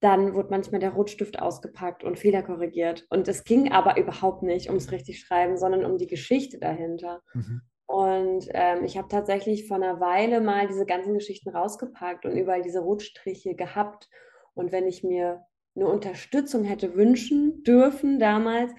dann 0.00 0.34
wurde 0.34 0.48
manchmal 0.50 0.80
der 0.80 0.94
Rotstift 0.94 1.40
ausgepackt 1.40 2.04
und 2.04 2.18
Fehler 2.18 2.42
korrigiert. 2.42 3.06
Und 3.10 3.28
es 3.28 3.44
ging 3.44 3.70
aber 3.70 3.98
überhaupt 3.98 4.42
nicht 4.42 4.68
ums 4.68 4.90
richtig 4.92 5.20
Schreiben, 5.20 5.58
sondern 5.58 5.84
um 5.84 5.98
die 5.98 6.06
Geschichte 6.06 6.58
dahinter. 6.58 7.22
Mhm. 7.34 7.60
Und 7.86 8.48
ähm, 8.54 8.84
ich 8.84 8.96
habe 8.96 9.08
tatsächlich 9.08 9.66
vor 9.66 9.76
einer 9.76 10.00
Weile 10.00 10.40
mal 10.40 10.68
diese 10.68 10.86
ganzen 10.86 11.12
Geschichten 11.12 11.50
rausgepackt 11.50 12.24
und 12.24 12.36
überall 12.36 12.62
diese 12.62 12.80
Rotstriche 12.80 13.54
gehabt. 13.54 14.08
Und 14.54 14.72
wenn 14.72 14.86
ich 14.86 15.02
mir 15.02 15.44
eine 15.74 15.88
Unterstützung 15.88 16.64
hätte 16.64 16.94
wünschen 16.94 17.62
dürfen 17.62 18.18
damals, 18.18 18.72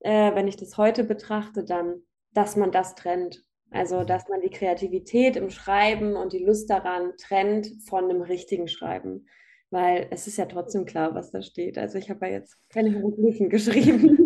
äh, 0.00 0.34
wenn 0.34 0.48
ich 0.48 0.56
das 0.56 0.76
heute 0.76 1.02
betrachte, 1.02 1.64
dann, 1.64 2.02
dass 2.34 2.56
man 2.56 2.70
das 2.70 2.94
trennt. 2.94 3.42
Also, 3.70 4.04
dass 4.04 4.28
man 4.28 4.40
die 4.40 4.50
Kreativität 4.50 5.36
im 5.36 5.50
Schreiben 5.50 6.14
und 6.14 6.32
die 6.32 6.44
Lust 6.44 6.70
daran 6.70 7.12
trennt 7.18 7.68
von 7.86 8.04
einem 8.04 8.22
richtigen 8.22 8.68
Schreiben. 8.68 9.26
Weil 9.70 10.08
es 10.10 10.26
ist 10.26 10.38
ja 10.38 10.46
trotzdem 10.46 10.86
klar, 10.86 11.14
was 11.14 11.30
da 11.30 11.42
steht. 11.42 11.76
Also 11.76 11.98
ich 11.98 12.08
habe 12.08 12.26
ja 12.26 12.32
jetzt 12.32 12.56
keine 12.70 12.90
Hieroglyphen 12.90 13.48
geschrieben. 13.50 14.18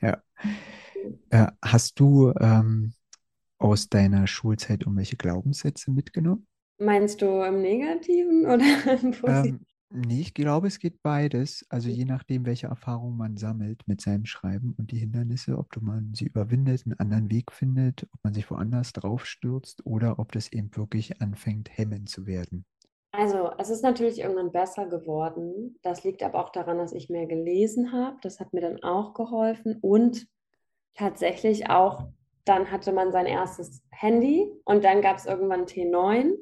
Ja. 0.00 0.22
Äh, 1.30 1.46
hast 1.62 1.98
du 1.98 2.32
ähm, 2.40 2.92
aus 3.58 3.88
deiner 3.88 4.26
Schulzeit 4.26 4.82
irgendwelche 4.82 5.16
Glaubenssätze 5.16 5.90
mitgenommen? 5.90 6.46
Meinst 6.78 7.20
du 7.20 7.42
im 7.42 7.60
Negativen 7.60 8.46
oder 8.46 8.64
im 9.02 9.10
Positiven? 9.10 9.66
Ähm, 9.92 10.06
nee, 10.06 10.20
ich 10.20 10.34
glaube, 10.34 10.66
es 10.66 10.78
geht 10.78 11.02
beides. 11.02 11.66
Also 11.68 11.90
je 11.90 12.06
nachdem, 12.06 12.46
welche 12.46 12.68
Erfahrungen 12.68 13.18
man 13.18 13.36
sammelt 13.36 13.86
mit 13.86 14.00
seinem 14.00 14.24
Schreiben 14.24 14.74
und 14.78 14.90
die 14.90 14.98
Hindernisse, 14.98 15.58
ob 15.58 15.70
du 15.72 15.80
man 15.80 16.14
sie 16.14 16.26
überwindet, 16.26 16.84
einen 16.86 16.98
anderen 16.98 17.30
Weg 17.30 17.52
findet, 17.52 18.04
ob 18.04 18.24
man 18.24 18.34
sich 18.34 18.50
woanders 18.50 18.92
drauf 18.92 19.26
stürzt 19.26 19.84
oder 19.84 20.18
ob 20.18 20.32
das 20.32 20.52
eben 20.52 20.74
wirklich 20.74 21.20
anfängt, 21.20 21.68
hemmend 21.76 22.08
zu 22.08 22.26
werden. 22.26 22.64
Also, 23.12 23.50
es 23.58 23.70
ist 23.70 23.82
natürlich 23.82 24.20
irgendwann 24.20 24.52
besser 24.52 24.86
geworden. 24.86 25.78
Das 25.82 26.04
liegt 26.04 26.22
aber 26.22 26.44
auch 26.44 26.50
daran, 26.50 26.78
dass 26.78 26.92
ich 26.92 27.10
mehr 27.10 27.26
gelesen 27.26 27.92
habe. 27.92 28.16
Das 28.22 28.38
hat 28.38 28.52
mir 28.52 28.60
dann 28.60 28.82
auch 28.82 29.14
geholfen. 29.14 29.78
Und 29.80 30.28
tatsächlich 30.94 31.68
auch, 31.70 32.04
dann 32.44 32.70
hatte 32.70 32.92
man 32.92 33.12
sein 33.12 33.26
erstes 33.26 33.82
Handy 33.90 34.50
und 34.64 34.84
dann 34.84 35.02
gab 35.02 35.16
es 35.16 35.26
irgendwann 35.26 35.66
T9 35.66 36.34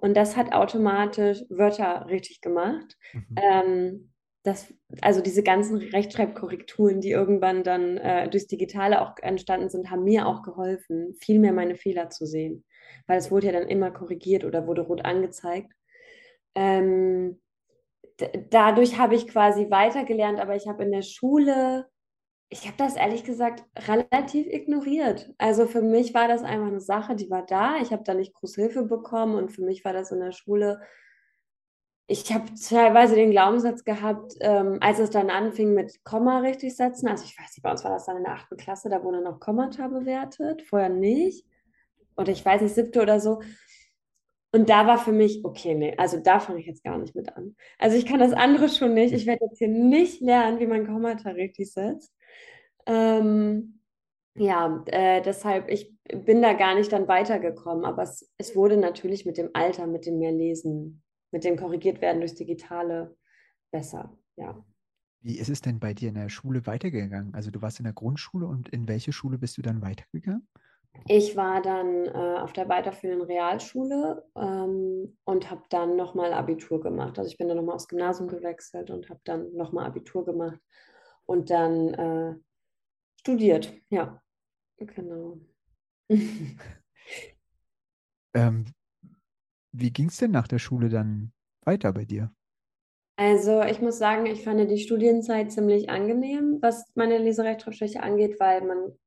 und 0.00 0.16
das 0.16 0.36
hat 0.36 0.52
automatisch 0.52 1.44
Wörter 1.50 2.06
richtig 2.08 2.40
gemacht. 2.40 2.96
Mhm. 3.12 3.34
Ähm, 3.36 4.12
das, 4.42 4.72
also 5.02 5.20
diese 5.20 5.42
ganzen 5.42 5.76
Rechtschreibkorrekturen, 5.76 7.02
die 7.02 7.10
irgendwann 7.10 7.62
dann 7.62 7.98
äh, 7.98 8.28
durchs 8.30 8.46
Digitale 8.46 9.02
auch 9.02 9.12
entstanden 9.20 9.68
sind, 9.68 9.90
haben 9.90 10.04
mir 10.04 10.26
auch 10.26 10.42
geholfen, 10.42 11.14
viel 11.20 11.38
mehr 11.38 11.52
meine 11.52 11.76
Fehler 11.76 12.08
zu 12.08 12.24
sehen. 12.24 12.64
Weil 13.06 13.18
es 13.18 13.30
wurde 13.30 13.48
ja 13.48 13.52
dann 13.52 13.68
immer 13.68 13.90
korrigiert 13.90 14.44
oder 14.44 14.66
wurde 14.66 14.80
rot 14.82 15.04
angezeigt. 15.04 15.70
Ähm, 16.54 17.40
dadurch 18.50 18.98
habe 18.98 19.14
ich 19.14 19.28
quasi 19.28 19.70
weitergelernt, 19.70 20.40
aber 20.40 20.56
ich 20.56 20.68
habe 20.68 20.84
in 20.84 20.92
der 20.92 21.02
Schule, 21.02 21.88
ich 22.48 22.66
habe 22.66 22.76
das 22.76 22.96
ehrlich 22.96 23.24
gesagt 23.24 23.64
relativ 23.88 24.46
ignoriert. 24.46 25.32
Also 25.38 25.66
für 25.66 25.82
mich 25.82 26.14
war 26.14 26.28
das 26.28 26.42
einfach 26.42 26.66
eine 26.66 26.80
Sache, 26.80 27.14
die 27.14 27.30
war 27.30 27.46
da. 27.46 27.76
Ich 27.80 27.92
habe 27.92 28.02
da 28.04 28.14
nicht 28.14 28.34
groß 28.34 28.56
Hilfe 28.56 28.84
bekommen 28.84 29.36
und 29.36 29.50
für 29.52 29.62
mich 29.62 29.84
war 29.84 29.92
das 29.92 30.10
in 30.10 30.20
der 30.20 30.32
Schule. 30.32 30.80
Ich 32.08 32.32
habe 32.32 32.46
teilweise 32.54 33.14
den 33.14 33.30
Glaubenssatz 33.30 33.84
gehabt, 33.84 34.34
ähm, 34.40 34.78
als 34.80 34.98
es 34.98 35.10
dann 35.10 35.30
anfing 35.30 35.74
mit 35.74 36.02
Komma 36.02 36.40
richtig 36.40 36.74
setzen. 36.76 37.06
Also 37.08 37.24
ich 37.24 37.38
weiß 37.38 37.50
nicht, 37.56 37.62
bei 37.62 37.70
uns 37.70 37.84
war 37.84 37.92
das 37.92 38.06
dann 38.06 38.16
in 38.16 38.24
der 38.24 38.32
achten 38.34 38.56
Klasse, 38.56 38.88
da 38.88 39.04
wurde 39.04 39.22
noch 39.22 39.38
Kommata 39.38 39.86
bewertet, 39.86 40.62
vorher 40.62 40.88
nicht. 40.88 41.46
oder 42.16 42.32
ich 42.32 42.44
weiß 42.44 42.62
nicht, 42.62 42.74
siebte 42.74 43.02
oder 43.02 43.20
so. 43.20 43.40
Und 44.52 44.68
da 44.68 44.86
war 44.86 44.98
für 44.98 45.12
mich, 45.12 45.44
okay, 45.44 45.74
nee, 45.74 45.94
also 45.96 46.18
da 46.18 46.40
fange 46.40 46.60
ich 46.60 46.66
jetzt 46.66 46.82
gar 46.82 46.98
nicht 46.98 47.14
mit 47.14 47.36
an. 47.36 47.54
Also 47.78 47.96
ich 47.96 48.04
kann 48.04 48.18
das 48.18 48.32
andere 48.32 48.68
schon 48.68 48.94
nicht. 48.94 49.12
Ich 49.14 49.26
werde 49.26 49.44
jetzt 49.44 49.58
hier 49.58 49.68
nicht 49.68 50.20
lernen, 50.20 50.58
wie 50.58 50.66
man 50.66 50.86
Kommata 50.86 51.30
richtig 51.30 51.72
setzt. 51.72 52.12
Ähm, 52.86 53.80
ja, 54.36 54.82
äh, 54.86 55.22
deshalb, 55.22 55.68
ich 55.68 55.94
bin 56.12 56.42
da 56.42 56.54
gar 56.54 56.74
nicht 56.74 56.92
dann 56.92 57.06
weitergekommen. 57.06 57.84
Aber 57.84 58.02
es, 58.02 58.28
es 58.38 58.56
wurde 58.56 58.76
natürlich 58.76 59.24
mit 59.24 59.38
dem 59.38 59.50
Alter, 59.52 59.86
mit 59.86 60.06
dem 60.06 60.18
mehr 60.18 60.32
Lesen, 60.32 61.02
mit 61.30 61.44
dem 61.44 61.56
korrigiert 61.56 62.00
werden 62.00 62.20
durchs 62.20 62.34
Digitale 62.34 63.16
besser, 63.70 64.16
ja. 64.36 64.64
Wie 65.22 65.38
ist 65.38 65.50
es 65.50 65.60
denn 65.60 65.78
bei 65.78 65.92
dir 65.92 66.08
in 66.08 66.14
der 66.14 66.30
Schule 66.30 66.66
weitergegangen? 66.66 67.34
Also 67.34 67.50
du 67.50 67.60
warst 67.60 67.78
in 67.78 67.84
der 67.84 67.92
Grundschule 67.92 68.46
und 68.46 68.70
in 68.70 68.88
welche 68.88 69.12
Schule 69.12 69.38
bist 69.38 69.58
du 69.58 69.62
dann 69.62 69.82
weitergegangen? 69.82 70.48
Ich 71.06 71.36
war 71.36 71.60
dann 71.62 72.06
äh, 72.06 72.38
auf 72.40 72.52
der 72.52 72.68
weiterführenden 72.68 73.26
Realschule 73.26 74.24
ähm, 74.36 75.16
und 75.24 75.50
habe 75.50 75.62
dann 75.70 75.96
nochmal 75.96 76.32
Abitur 76.32 76.80
gemacht. 76.80 77.18
Also 77.18 77.30
ich 77.30 77.36
bin 77.36 77.48
dann 77.48 77.56
nochmal 77.56 77.76
aufs 77.76 77.88
Gymnasium 77.88 78.28
gewechselt 78.28 78.90
und 78.90 79.08
habe 79.08 79.20
dann 79.24 79.52
nochmal 79.54 79.86
Abitur 79.86 80.24
gemacht 80.24 80.60
und 81.26 81.50
dann 81.50 81.94
äh, 81.94 82.34
studiert. 83.16 83.72
Ja, 83.88 84.22
genau. 84.78 85.40
ähm, 88.34 88.64
wie 89.72 89.92
ging 89.92 90.08
es 90.08 90.16
denn 90.18 90.32
nach 90.32 90.48
der 90.48 90.58
Schule 90.58 90.88
dann 90.88 91.32
weiter 91.64 91.92
bei 91.92 92.04
dir? 92.04 92.32
Also 93.16 93.62
ich 93.62 93.80
muss 93.80 93.98
sagen, 93.98 94.26
ich 94.26 94.44
fand 94.44 94.70
die 94.70 94.78
Studienzeit 94.78 95.52
ziemlich 95.52 95.90
angenehm, 95.90 96.58
was 96.62 96.90
meine 96.94 97.18
Leserechtschreibschwäche 97.18 98.02
angeht, 98.02 98.40
weil 98.40 98.62
man 98.62 98.98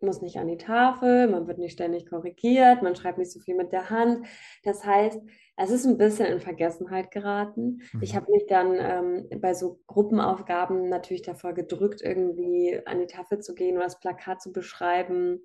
muss 0.00 0.22
nicht 0.22 0.38
an 0.38 0.48
die 0.48 0.56
Tafel, 0.56 1.28
man 1.28 1.46
wird 1.46 1.58
nicht 1.58 1.72
ständig 1.72 2.08
korrigiert, 2.08 2.82
man 2.82 2.96
schreibt 2.96 3.18
nicht 3.18 3.32
so 3.32 3.40
viel 3.40 3.56
mit 3.56 3.72
der 3.72 3.90
Hand. 3.90 4.26
Das 4.64 4.84
heißt, 4.84 5.20
es 5.56 5.70
ist 5.70 5.86
ein 5.86 5.98
bisschen 5.98 6.26
in 6.26 6.40
Vergessenheit 6.40 7.10
geraten. 7.10 7.82
Mhm. 7.92 8.02
Ich 8.02 8.14
habe 8.14 8.30
mich 8.30 8.46
dann 8.46 8.76
ähm, 8.78 9.40
bei 9.40 9.54
so 9.54 9.80
Gruppenaufgaben 9.86 10.88
natürlich 10.88 11.22
davor 11.22 11.52
gedrückt, 11.52 12.00
irgendwie 12.02 12.80
an 12.86 13.00
die 13.00 13.06
Tafel 13.06 13.40
zu 13.40 13.54
gehen 13.54 13.76
oder 13.76 13.84
das 13.84 13.98
Plakat 13.98 14.40
zu 14.40 14.52
beschreiben. 14.52 15.40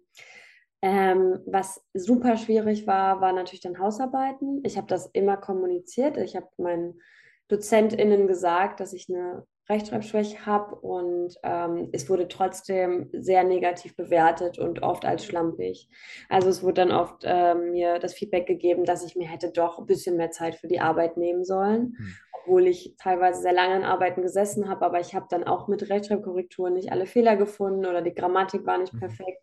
Ähm, 0.84 1.40
was 1.46 1.82
super 1.94 2.38
schwierig 2.38 2.86
war, 2.86 3.22
war 3.22 3.34
natürlich 3.34 3.62
dann 3.62 3.80
Hausarbeiten. 3.80 4.62
Ich 4.64 4.78
habe 4.78 4.88
das 4.88 5.10
immer 5.14 5.38
kommuniziert. 5.38 6.18
Ich 6.18 6.36
habe 6.36 6.48
meinen 6.58 7.02
DozentInnen 7.48 8.28
gesagt, 8.28 8.80
dass 8.82 8.94
ich 8.94 9.08
eine 9.10 9.48
Rechtschreibschwäche 9.70 10.46
habe 10.46 10.76
und 10.76 11.36
ähm, 11.44 11.90
es 11.94 12.10
wurde 12.10 12.28
trotzdem 12.28 13.10
sehr 13.14 13.44
negativ 13.46 13.96
bewertet 13.96 14.60
und 14.60 14.84
oft 14.84 15.06
als 15.06 15.26
schlampig. 15.26 15.90
Also 16.28 16.50
es 16.50 16.64
wurde 16.64 16.86
dann 16.86 16.92
oft 16.92 17.24
ähm, 17.24 17.72
mir 17.72 18.00
das 18.00 18.14
Feedback 18.14 18.46
gegeben, 18.46 18.84
dass 18.84 19.06
ich 19.06 19.16
mir 19.16 19.28
hätte 19.28 19.52
doch 19.52 19.80
ein 19.80 19.86
bisschen 19.86 20.18
mehr 20.18 20.32
Zeit 20.32 20.56
für 20.56 20.68
die 20.68 20.82
Arbeit 20.82 21.16
nehmen 21.16 21.46
sollen, 21.46 21.96
mhm. 21.98 22.16
obwohl 22.42 22.68
ich 22.68 22.96
teilweise 23.02 23.42
sehr 23.42 23.54
lange 23.54 23.76
an 23.76 23.84
Arbeiten 23.84 24.22
gesessen 24.22 24.68
habe, 24.68 24.86
aber 24.86 25.00
ich 25.00 25.16
habe 25.16 25.28
dann 25.30 25.46
auch 25.46 25.70
mit 25.70 25.90
Rechtschreibkorrekturen 25.90 26.74
nicht 26.74 26.92
alle 26.92 27.06
Fehler 27.06 27.38
gefunden 27.38 27.86
oder 27.86 28.02
die 28.02 28.14
Grammatik 28.14 28.66
war 28.66 28.78
nicht 28.78 28.94
mhm. 28.94 29.00
perfekt. 29.00 29.42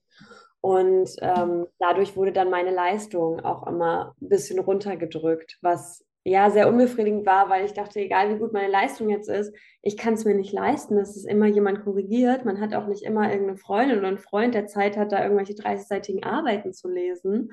Und 0.61 1.11
ähm, 1.23 1.67
dadurch 1.79 2.17
wurde 2.17 2.33
dann 2.33 2.51
meine 2.51 2.71
Leistung 2.71 3.41
auch 3.41 3.67
immer 3.67 4.15
ein 4.21 4.29
bisschen 4.29 4.59
runtergedrückt, 4.59 5.59
was 5.63 6.05
ja 6.31 6.51
sehr 6.51 6.69
unbefriedigend 6.69 7.27
war, 7.27 7.49
weil 7.51 7.65
ich 7.65 7.73
dachte, 7.73 8.01
egal 8.01 8.33
wie 8.33 8.39
gut 8.39 8.53
meine 8.53 8.71
Leistung 8.71 9.09
jetzt 9.09 9.29
ist, 9.29 9.55
ich 9.83 9.97
kann 9.97 10.15
es 10.15 10.25
mir 10.25 10.35
nicht 10.35 10.53
leisten, 10.53 10.97
dass 10.97 11.17
es 11.17 11.25
immer 11.25 11.47
jemand 11.47 11.83
korrigiert. 11.83 12.45
Man 12.45 12.61
hat 12.61 12.75
auch 12.75 12.87
nicht 12.87 13.03
immer 13.03 13.31
irgendeine 13.31 13.59
Freundin 13.59 13.99
oder 13.99 14.09
einen 14.09 14.19
Freund, 14.19 14.55
der 14.55 14.67
Zeit 14.67 14.97
hat, 14.97 15.13
da 15.13 15.23
irgendwelche 15.23 15.55
30-seitigen 15.55 16.25
Arbeiten 16.25 16.73
zu 16.73 16.89
lesen. 16.89 17.53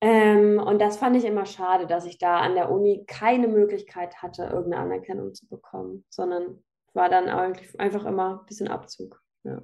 Ähm, 0.00 0.58
und 0.58 0.80
das 0.80 0.96
fand 0.96 1.16
ich 1.16 1.24
immer 1.24 1.46
schade, 1.46 1.86
dass 1.86 2.04
ich 2.04 2.18
da 2.18 2.38
an 2.38 2.54
der 2.54 2.70
Uni 2.70 3.04
keine 3.06 3.48
Möglichkeit 3.48 4.22
hatte, 4.22 4.44
irgendeine 4.44 4.84
Anerkennung 4.84 5.34
zu 5.34 5.48
bekommen, 5.48 6.04
sondern 6.08 6.62
war 6.94 7.08
dann 7.08 7.28
eigentlich 7.28 7.78
einfach 7.80 8.04
immer 8.04 8.40
ein 8.40 8.46
bisschen 8.46 8.68
Abzug. 8.68 9.22
Ja. 9.44 9.62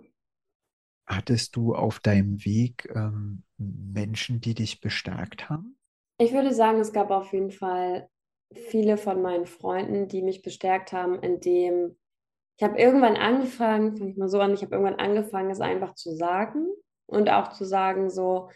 Hattest 1.06 1.54
du 1.56 1.75
auf 1.75 2.00
deinem 2.00 2.44
Weg 2.44 2.90
ähm, 2.94 3.44
Menschen, 3.58 4.40
die 4.40 4.54
dich 4.54 4.80
bestärkt 4.80 5.49
haben? 5.49 5.76
Ich 6.18 6.33
würde 6.33 6.54
sagen, 6.54 6.78
es 6.80 6.92
gab 6.92 7.11
auf 7.11 7.33
jeden 7.33 7.50
Fall 7.50 8.09
viele 8.52 8.97
von 8.97 9.21
meinen 9.21 9.47
Freunden, 9.47 10.06
die 10.09 10.23
mich 10.23 10.42
bestärkt 10.42 10.92
haben, 10.92 11.18
indem 11.21 11.97
ich 12.56 12.62
habe 12.62 12.78
irgendwann 12.78 13.16
angefangen, 13.16 13.97
fange 13.97 14.11
ich 14.11 14.16
mal 14.16 14.28
so 14.28 14.38
an, 14.38 14.54
ich 14.54 14.62
habe 14.62 14.76
irgendwann 14.76 15.00
angefangen, 15.00 15.50
es 15.50 15.61
einfach 15.61 15.94
zu 15.94 16.14
sagen 16.14 16.68
und 17.06 17.28
auch 17.28 17.52
zu 17.52 17.64
sagen, 17.64 18.11
so, 18.11 18.49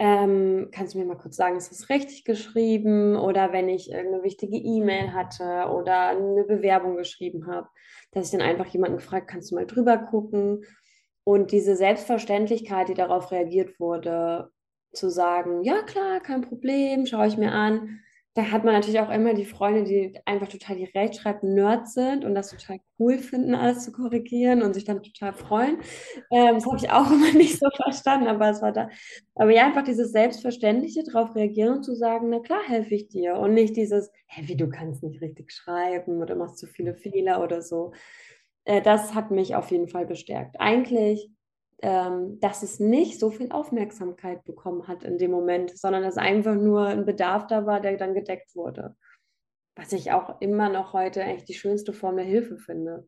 ähm, 0.00 0.70
kannst 0.72 0.94
du 0.94 0.98
mir 0.98 1.04
mal 1.04 1.16
kurz 1.16 1.36
sagen, 1.36 1.56
ist 1.56 1.70
das 1.70 1.88
richtig 1.88 2.24
geschrieben? 2.24 3.16
Oder 3.16 3.52
wenn 3.52 3.68
ich 3.68 3.90
irgendeine 3.90 4.22
wichtige 4.22 4.56
E-Mail 4.56 5.12
hatte 5.12 5.70
oder 5.72 6.08
eine 6.08 6.44
Bewerbung 6.44 6.96
geschrieben 6.96 7.46
habe, 7.46 7.68
dass 8.12 8.26
ich 8.26 8.38
dann 8.38 8.46
einfach 8.46 8.66
jemanden 8.66 8.98
gefragt, 8.98 9.28
kannst 9.28 9.50
du 9.50 9.56
mal 9.56 9.66
drüber 9.66 9.98
gucken? 9.98 10.64
Und 11.24 11.52
diese 11.52 11.76
Selbstverständlichkeit, 11.76 12.88
die 12.88 12.94
darauf 12.94 13.30
reagiert 13.32 13.78
wurde, 13.80 14.50
zu 14.92 15.10
sagen, 15.10 15.62
ja 15.62 15.82
klar, 15.82 16.20
kein 16.20 16.42
Problem, 16.42 17.06
schaue 17.06 17.26
ich 17.26 17.36
mir 17.36 17.52
an. 17.52 18.00
Da 18.34 18.52
hat 18.52 18.62
man 18.62 18.74
natürlich 18.74 19.00
auch 19.00 19.10
immer 19.10 19.34
die 19.34 19.44
Freunde, 19.44 19.82
die 19.82 20.16
einfach 20.24 20.46
total 20.46 20.76
die 20.76 20.84
Rechtschreib-Nerds 20.84 21.94
sind 21.94 22.24
und 22.24 22.36
das 22.36 22.50
total 22.50 22.78
cool 23.00 23.18
finden, 23.18 23.56
alles 23.56 23.82
zu 23.82 23.90
korrigieren 23.90 24.62
und 24.62 24.74
sich 24.74 24.84
dann 24.84 25.02
total 25.02 25.32
freuen. 25.32 25.78
Ähm, 26.30 26.54
das 26.54 26.66
habe 26.66 26.76
ich 26.76 26.88
auch 26.88 27.10
immer 27.10 27.32
nicht 27.32 27.58
so 27.58 27.66
verstanden, 27.82 28.28
aber 28.28 28.50
es 28.50 28.62
war 28.62 28.70
da. 28.70 28.90
Aber 29.34 29.50
ja, 29.50 29.66
einfach 29.66 29.82
dieses 29.82 30.12
Selbstverständliche 30.12 31.02
darauf 31.02 31.34
reagieren 31.34 31.78
und 31.78 31.82
zu 31.82 31.96
sagen, 31.96 32.28
na 32.30 32.38
klar, 32.38 32.60
helfe 32.64 32.94
ich 32.94 33.08
dir. 33.08 33.34
Und 33.34 33.54
nicht 33.54 33.76
dieses, 33.76 34.12
hä, 34.26 34.42
wie 34.44 34.56
du 34.56 34.68
kannst 34.68 35.02
nicht 35.02 35.20
richtig 35.20 35.50
schreiben 35.50 36.22
oder 36.22 36.36
machst 36.36 36.58
zu 36.58 36.68
viele 36.68 36.94
Fehler 36.94 37.42
oder 37.42 37.60
so. 37.60 37.92
Äh, 38.64 38.82
das 38.82 39.16
hat 39.16 39.32
mich 39.32 39.56
auf 39.56 39.72
jeden 39.72 39.88
Fall 39.88 40.06
bestärkt. 40.06 40.60
Eigentlich 40.60 41.28
ähm, 41.80 42.40
dass 42.40 42.62
es 42.62 42.80
nicht 42.80 43.20
so 43.20 43.30
viel 43.30 43.52
Aufmerksamkeit 43.52 44.44
bekommen 44.44 44.88
hat 44.88 45.04
in 45.04 45.18
dem 45.18 45.30
Moment, 45.30 45.78
sondern 45.78 46.02
dass 46.02 46.16
einfach 46.16 46.54
nur 46.54 46.86
ein 46.86 47.04
Bedarf 47.04 47.46
da 47.46 47.66
war, 47.66 47.80
der 47.80 47.96
dann 47.96 48.14
gedeckt 48.14 48.54
wurde. 48.56 48.96
Was 49.76 49.92
ich 49.92 50.10
auch 50.10 50.40
immer 50.40 50.68
noch 50.68 50.92
heute 50.92 51.22
echt 51.22 51.48
die 51.48 51.54
schönste 51.54 51.92
Form 51.92 52.16
der 52.16 52.24
Hilfe 52.24 52.58
finde. 52.58 53.06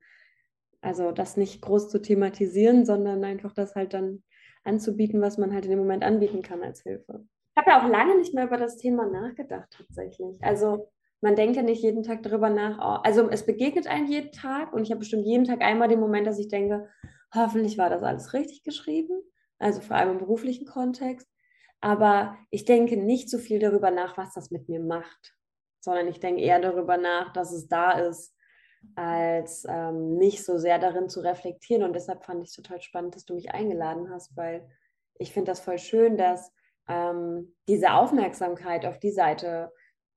Also 0.83 1.11
das 1.11 1.37
nicht 1.37 1.61
groß 1.63 1.91
zu 1.91 2.01
thematisieren, 2.01 2.87
sondern 2.87 3.25
einfach 3.25 3.53
das 3.53 3.75
halt 3.75 3.93
dann 3.93 4.23
anzubieten, 4.63 5.21
was 5.21 5.37
man 5.37 5.53
halt 5.53 5.65
in 5.65 5.73
dem 5.73 5.81
Moment 5.81 6.05
anbieten 6.05 6.43
kann 6.43 6.63
als 6.63 6.83
Hilfe. 6.83 7.25
Ich 7.55 7.61
habe 7.61 7.71
ja 7.71 7.83
auch 7.83 7.91
lange 7.91 8.17
nicht 8.17 8.35
mehr 8.35 8.47
über 8.47 8.57
das 8.57 8.77
Thema 8.77 9.07
nachgedacht 9.07 9.69
tatsächlich. 9.77 10.43
Also 10.43 10.91
man 11.21 11.35
denkt 11.37 11.57
ja 11.57 11.63
nicht 11.63 11.83
jeden 11.83 12.03
Tag 12.03 12.23
darüber 12.23 12.49
nach. 12.49 12.79
Oh, 12.79 13.03
also 13.03 13.29
es 13.29 13.45
begegnet 13.45 13.87
einem 13.87 14.07
jeden 14.07 14.33
Tag 14.33 14.73
und 14.73 14.83
ich 14.83 14.91
habe 14.91 15.01
bestimmt 15.01 15.27
jeden 15.27 15.45
Tag 15.45 15.61
einmal 15.61 15.89
den 15.89 16.01
Moment, 16.01 16.27
dass 16.27 16.39
ich 16.39 16.49
denke, 16.49 16.89
Hoffentlich 17.35 17.79
war 17.79 17.91
das 17.91 18.03
alles 18.03 18.33
richtig 18.33 18.65
geschrieben, 18.65 19.23
also 19.59 19.81
vor 19.81 19.97
allem 19.97 20.13
im 20.13 20.19
beruflichen 20.19 20.67
Kontext. 20.67 21.29
Aber 21.81 22.37
ich 22.51 22.65
denke 22.65 22.97
nicht 22.97 23.31
so 23.31 23.39
viel 23.39 23.59
darüber 23.59 23.91
nach, 23.91 24.17
was 24.17 24.35
das 24.35 24.51
mit 24.51 24.69
mir 24.69 24.81
macht, 24.81 25.35
sondern 25.81 26.09
ich 26.09 26.21
denke 26.21 26.43
eher 26.43 26.61
darüber 26.61 26.97
nach, 26.97 27.33
dass 27.33 27.53
es 27.53 27.69
da 27.69 27.93
ist, 27.93 28.35
als 28.95 29.65
ähm, 29.69 30.17
nicht 30.17 30.45
so 30.45 30.59
sehr 30.59 30.79
darin 30.79 31.09
zu 31.09 31.21
reflektieren. 31.21 31.85
Und 31.85 31.95
deshalb 31.95 32.25
fand 32.25 32.43
ich 32.43 32.49
es 32.49 32.55
total 32.55 32.81
spannend, 32.81 33.15
dass 33.15 33.25
du 33.25 33.35
mich 33.35 33.53
eingeladen 33.53 34.11
hast, 34.11 34.37
weil 34.37 34.69
ich 35.19 35.33
finde 35.33 35.53
das 35.53 35.61
voll 35.61 35.79
schön, 35.79 36.17
dass 36.17 36.53
ähm, 36.89 37.55
diese 37.69 37.93
Aufmerksamkeit 37.93 38.85
auf 38.87 38.99
die 38.99 39.13
Seite 39.13 39.73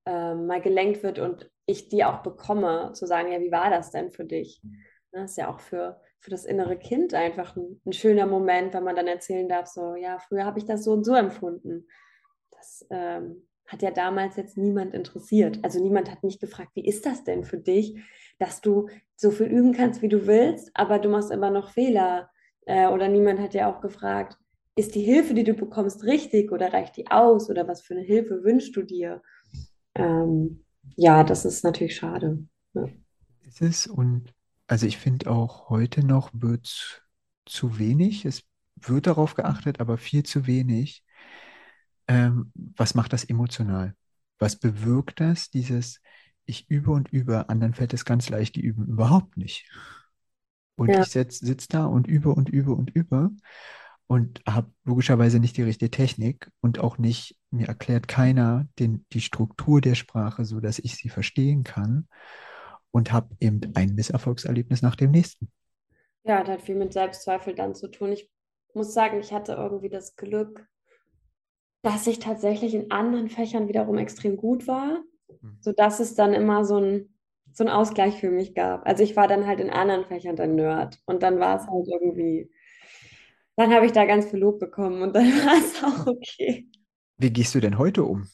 ähm, 0.05 0.48
mal 0.48 0.62
gelenkt 0.62 1.03
wird 1.03 1.20
und 1.20 1.50
ich 1.65 1.89
die 1.89 2.03
auch 2.03 2.24
bekomme, 2.24 2.91
zu 2.93 3.05
sagen, 3.05 3.32
ja, 3.32 3.39
wie 3.39 3.51
war 3.51 3.70
das 3.70 3.91
denn 3.91 4.12
für 4.12 4.25
dich? 4.25 4.62
Das 5.12 5.32
ist 5.32 5.38
ja 5.38 5.50
auch 5.50 5.60
für 5.60 6.01
für 6.24 6.30
das 6.30 6.46
innere 6.46 6.77
Kind 6.77 7.13
einfach 7.13 7.58
ein, 7.58 7.82
ein, 7.86 7.92
schöner 7.92 8.25
Moment, 8.25 8.74
wenn 8.74 8.86
man 8.86 8.96
dann 8.96 9.08
erzählen 9.08 9.50
darf, 9.50 9.68
so, 9.68 9.96
ja, 9.96 10.20
früher 10.20 10.46
habe 10.46 10.58
ich 10.58 10.65
das 10.65 10.86
so 10.86 10.94
und 10.94 11.03
so 11.03 11.13
empfunden. 11.15 11.86
Das 12.51 12.88
ähm, 12.89 13.46
hat 13.68 13.82
ja 13.82 13.92
damals 13.92 14.38
jetzt 14.38 14.58
niemand 14.58 14.94
interessiert. 14.94 15.60
Also 15.63 15.84
niemand 15.84 16.10
hat 16.10 16.24
mich 16.24 16.39
gefragt, 16.39 16.72
wie 16.75 16.88
ist 16.88 17.06
das 17.06 17.25
denn 17.25 17.44
für 17.44 17.58
dich, 17.58 17.98
dass 18.39 18.62
du 18.62 18.88
so 19.18 19.32
viel 19.32 19.48
üben 19.48 19.74
kannst, 19.74 20.01
wie 20.01 20.08
du 20.08 20.25
willst, 20.25 20.72
aber 20.74 20.98
du 20.98 21.10
machst 21.10 21.30
immer 21.30 21.50
noch 21.50 21.72
Fehler. 21.72 22.30
Äh, 22.65 22.88
oder 22.88 23.10
niemand 23.10 23.42
hat 23.42 23.53
ja 23.53 23.70
auch 23.70 23.82
gefragt, 23.82 24.38
ist 24.77 24.96
die 24.96 25.01
Hilfe, 25.01 25.34
die 25.34 25.44
du 25.44 25.53
bekommst, 25.53 26.06
richtig 26.06 26.53
oder 26.53 26.72
reicht 26.72 26.96
die 26.96 27.12
aus 27.12 27.50
oder 27.50 27.68
was 27.68 27.82
für 27.82 27.96
eine 27.96 28.03
Hilfe 28.03 28.46
wünschst 28.46 28.74
du 28.77 28.84
dir? 28.84 29.22
Ähm, 29.94 30.63
ja, 30.96 31.25
das 31.25 31.44
ist 31.44 31.65
natürlich 31.65 31.98
schade. 31.98 32.46
Ja. 32.74 32.88
Ist 33.46 33.62
es 33.62 33.88
und 33.88 34.34
also 34.67 34.86
ich 34.86 34.98
finde 34.98 35.29
auch 35.29 35.70
heute 35.70 36.05
noch 36.05 36.29
wird 36.34 37.03
zu 37.46 37.77
wenig, 37.77 38.25
es 38.25 38.43
wird 38.75 39.08
darauf 39.08 39.36
geachtet, 39.36 39.79
aber 39.79 39.98
viel 39.98 40.24
zu 40.24 40.48
wenig. 40.48 41.03
Ähm, 42.08 42.51
was 42.55 42.96
macht 42.96 43.13
das 43.13 43.24
emotional? 43.24 43.96
Was 44.39 44.58
bewirkt 44.58 45.20
das, 45.20 45.50
dieses 45.50 46.01
ich 46.46 46.70
übe 46.70 46.91
und 46.91 47.10
übe, 47.10 47.50
anderen 47.50 47.74
fällt 47.74 47.93
es 47.93 48.05
ganz 48.05 48.29
leicht, 48.29 48.55
die 48.55 48.62
üben 48.62 48.86
überhaupt 48.88 49.38
nicht. 49.38 49.70
Und 50.75 50.89
ja. 50.89 51.01
ich 51.01 51.08
sitze 51.08 51.67
da 51.70 51.86
und 51.86 52.08
übe 52.08 52.29
und 52.29 52.50
übe 52.50 52.74
und 52.74 52.89
übe. 52.89 53.32
und 54.08 54.41
habe 54.46 54.72
logischerweise 54.84 55.39
nicht 55.39 55.55
die 55.55 55.63
richtige 55.63 55.89
Technik 55.89 56.51
und 56.60 56.79
auch 56.79 56.98
nicht, 56.98 57.38
mir 57.51 57.67
erklärt 57.67 58.08
keiner 58.08 58.67
den, 58.77 59.05
die 59.13 59.22
Struktur 59.22 59.79
der 59.82 59.96
Sprache, 59.96 60.46
so 60.46 60.60
dass 60.60 60.79
ich 60.79 60.96
sie 60.96 61.10
verstehen 61.10 61.63
kann 61.63 62.08
und 62.93 63.12
habe 63.12 63.35
eben 63.39 63.59
ein 63.73 63.95
Misserfolgserlebnis 63.95 64.81
nach 64.81 64.95
dem 64.95 65.12
nächsten. 65.12 65.50
Ja, 66.23 66.43
das 66.43 66.50
hat 66.50 66.62
viel 66.62 66.75
mit 66.75 66.93
Selbstzweifel 66.93 67.55
dann 67.55 67.75
zu 67.75 67.89
tun. 67.89 68.12
Ich 68.12 68.29
muss 68.73 68.93
sagen, 68.93 69.19
ich 69.19 69.33
hatte 69.33 69.53
irgendwie 69.53 69.89
das 69.89 70.15
Glück, 70.15 70.67
dass 71.81 72.07
ich 72.07 72.19
tatsächlich 72.19 72.75
in 72.75 72.91
anderen 72.91 73.29
Fächern 73.29 73.67
wiederum 73.67 73.97
extrem 73.97 74.38
gut 74.38 74.67
war, 74.67 75.03
mhm. 75.41 75.57
sodass 75.59 76.00
es 76.00 76.15
dann 76.15 76.33
immer 76.33 76.63
so 76.63 76.77
ein, 76.77 77.13
so 77.51 77.63
einen 77.63 77.73
Ausgleich 77.73 78.19
für 78.19 78.31
mich 78.31 78.53
gab. 78.53 78.85
Also 78.88 79.03
ich 79.03 79.15
war 79.15 79.27
dann 79.27 79.47
halt 79.47 79.59
in 79.59 79.69
anderen 79.69 80.05
Fächern 80.05 80.35
der 80.35 80.47
Nerd 80.47 81.00
und 81.05 81.23
dann 81.23 81.39
war 81.39 81.59
es 81.59 81.67
halt 81.67 81.88
irgendwie, 81.88 82.51
dann 83.55 83.73
habe 83.73 83.88
ich 83.88 83.91
da 83.91 84.05
ganz 84.05 84.27
viel 84.27 84.39
Lob 84.39 84.59
bekommen 84.59 85.01
und 85.01 85.15
dann 85.15 85.25
war 85.45 85.57
es 85.57 85.83
auch 85.83 86.07
okay. 86.07 86.69
Wie 87.17 87.33
gehst 87.33 87.55
du 87.55 87.59
denn 87.59 87.77
heute 87.79 88.03
um 88.03 88.27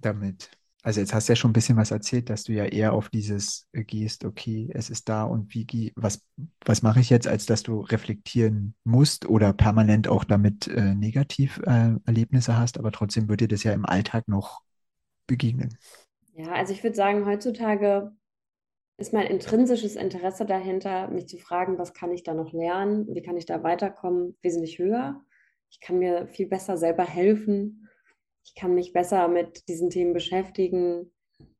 damit? 0.00 0.50
Also 0.84 1.00
jetzt 1.00 1.14
hast 1.14 1.28
du 1.28 1.32
ja 1.32 1.36
schon 1.36 1.50
ein 1.50 1.54
bisschen 1.54 1.78
was 1.78 1.90
erzählt, 1.90 2.28
dass 2.28 2.44
du 2.44 2.52
ja 2.52 2.66
eher 2.66 2.92
auf 2.92 3.08
dieses 3.08 3.66
äh, 3.72 3.84
gehst, 3.84 4.26
okay, 4.26 4.70
es 4.74 4.90
ist 4.90 5.08
da 5.08 5.24
und 5.24 5.54
wie 5.54 5.92
was, 5.96 6.22
was 6.62 6.82
mache 6.82 7.00
ich 7.00 7.08
jetzt, 7.08 7.26
als 7.26 7.46
dass 7.46 7.62
du 7.62 7.80
reflektieren 7.80 8.74
musst 8.84 9.26
oder 9.26 9.54
permanent 9.54 10.08
auch 10.08 10.24
damit 10.24 10.68
äh, 10.68 10.94
negativ 10.94 11.58
äh, 11.64 11.94
Erlebnisse 12.04 12.58
hast, 12.58 12.78
aber 12.78 12.92
trotzdem 12.92 13.30
würde 13.30 13.48
dir 13.48 13.54
das 13.54 13.64
ja 13.64 13.72
im 13.72 13.86
Alltag 13.86 14.28
noch 14.28 14.60
begegnen. 15.26 15.78
Ja, 16.34 16.52
also 16.52 16.74
ich 16.74 16.82
würde 16.84 16.96
sagen, 16.96 17.24
heutzutage 17.24 18.12
ist 18.98 19.14
mein 19.14 19.26
intrinsisches 19.26 19.96
Interesse 19.96 20.44
dahinter, 20.44 21.08
mich 21.08 21.28
zu 21.28 21.38
fragen, 21.38 21.78
was 21.78 21.94
kann 21.94 22.12
ich 22.12 22.24
da 22.24 22.34
noch 22.34 22.52
lernen, 22.52 23.06
wie 23.08 23.22
kann 23.22 23.38
ich 23.38 23.46
da 23.46 23.62
weiterkommen, 23.62 24.36
wesentlich 24.42 24.78
höher. 24.78 25.24
Ich 25.70 25.80
kann 25.80 25.98
mir 25.98 26.26
viel 26.26 26.46
besser 26.46 26.76
selber 26.76 27.04
helfen 27.04 27.88
ich 28.44 28.54
kann 28.54 28.74
mich 28.74 28.92
besser 28.92 29.28
mit 29.28 29.68
diesen 29.68 29.90
Themen 29.90 30.12
beschäftigen. 30.12 31.10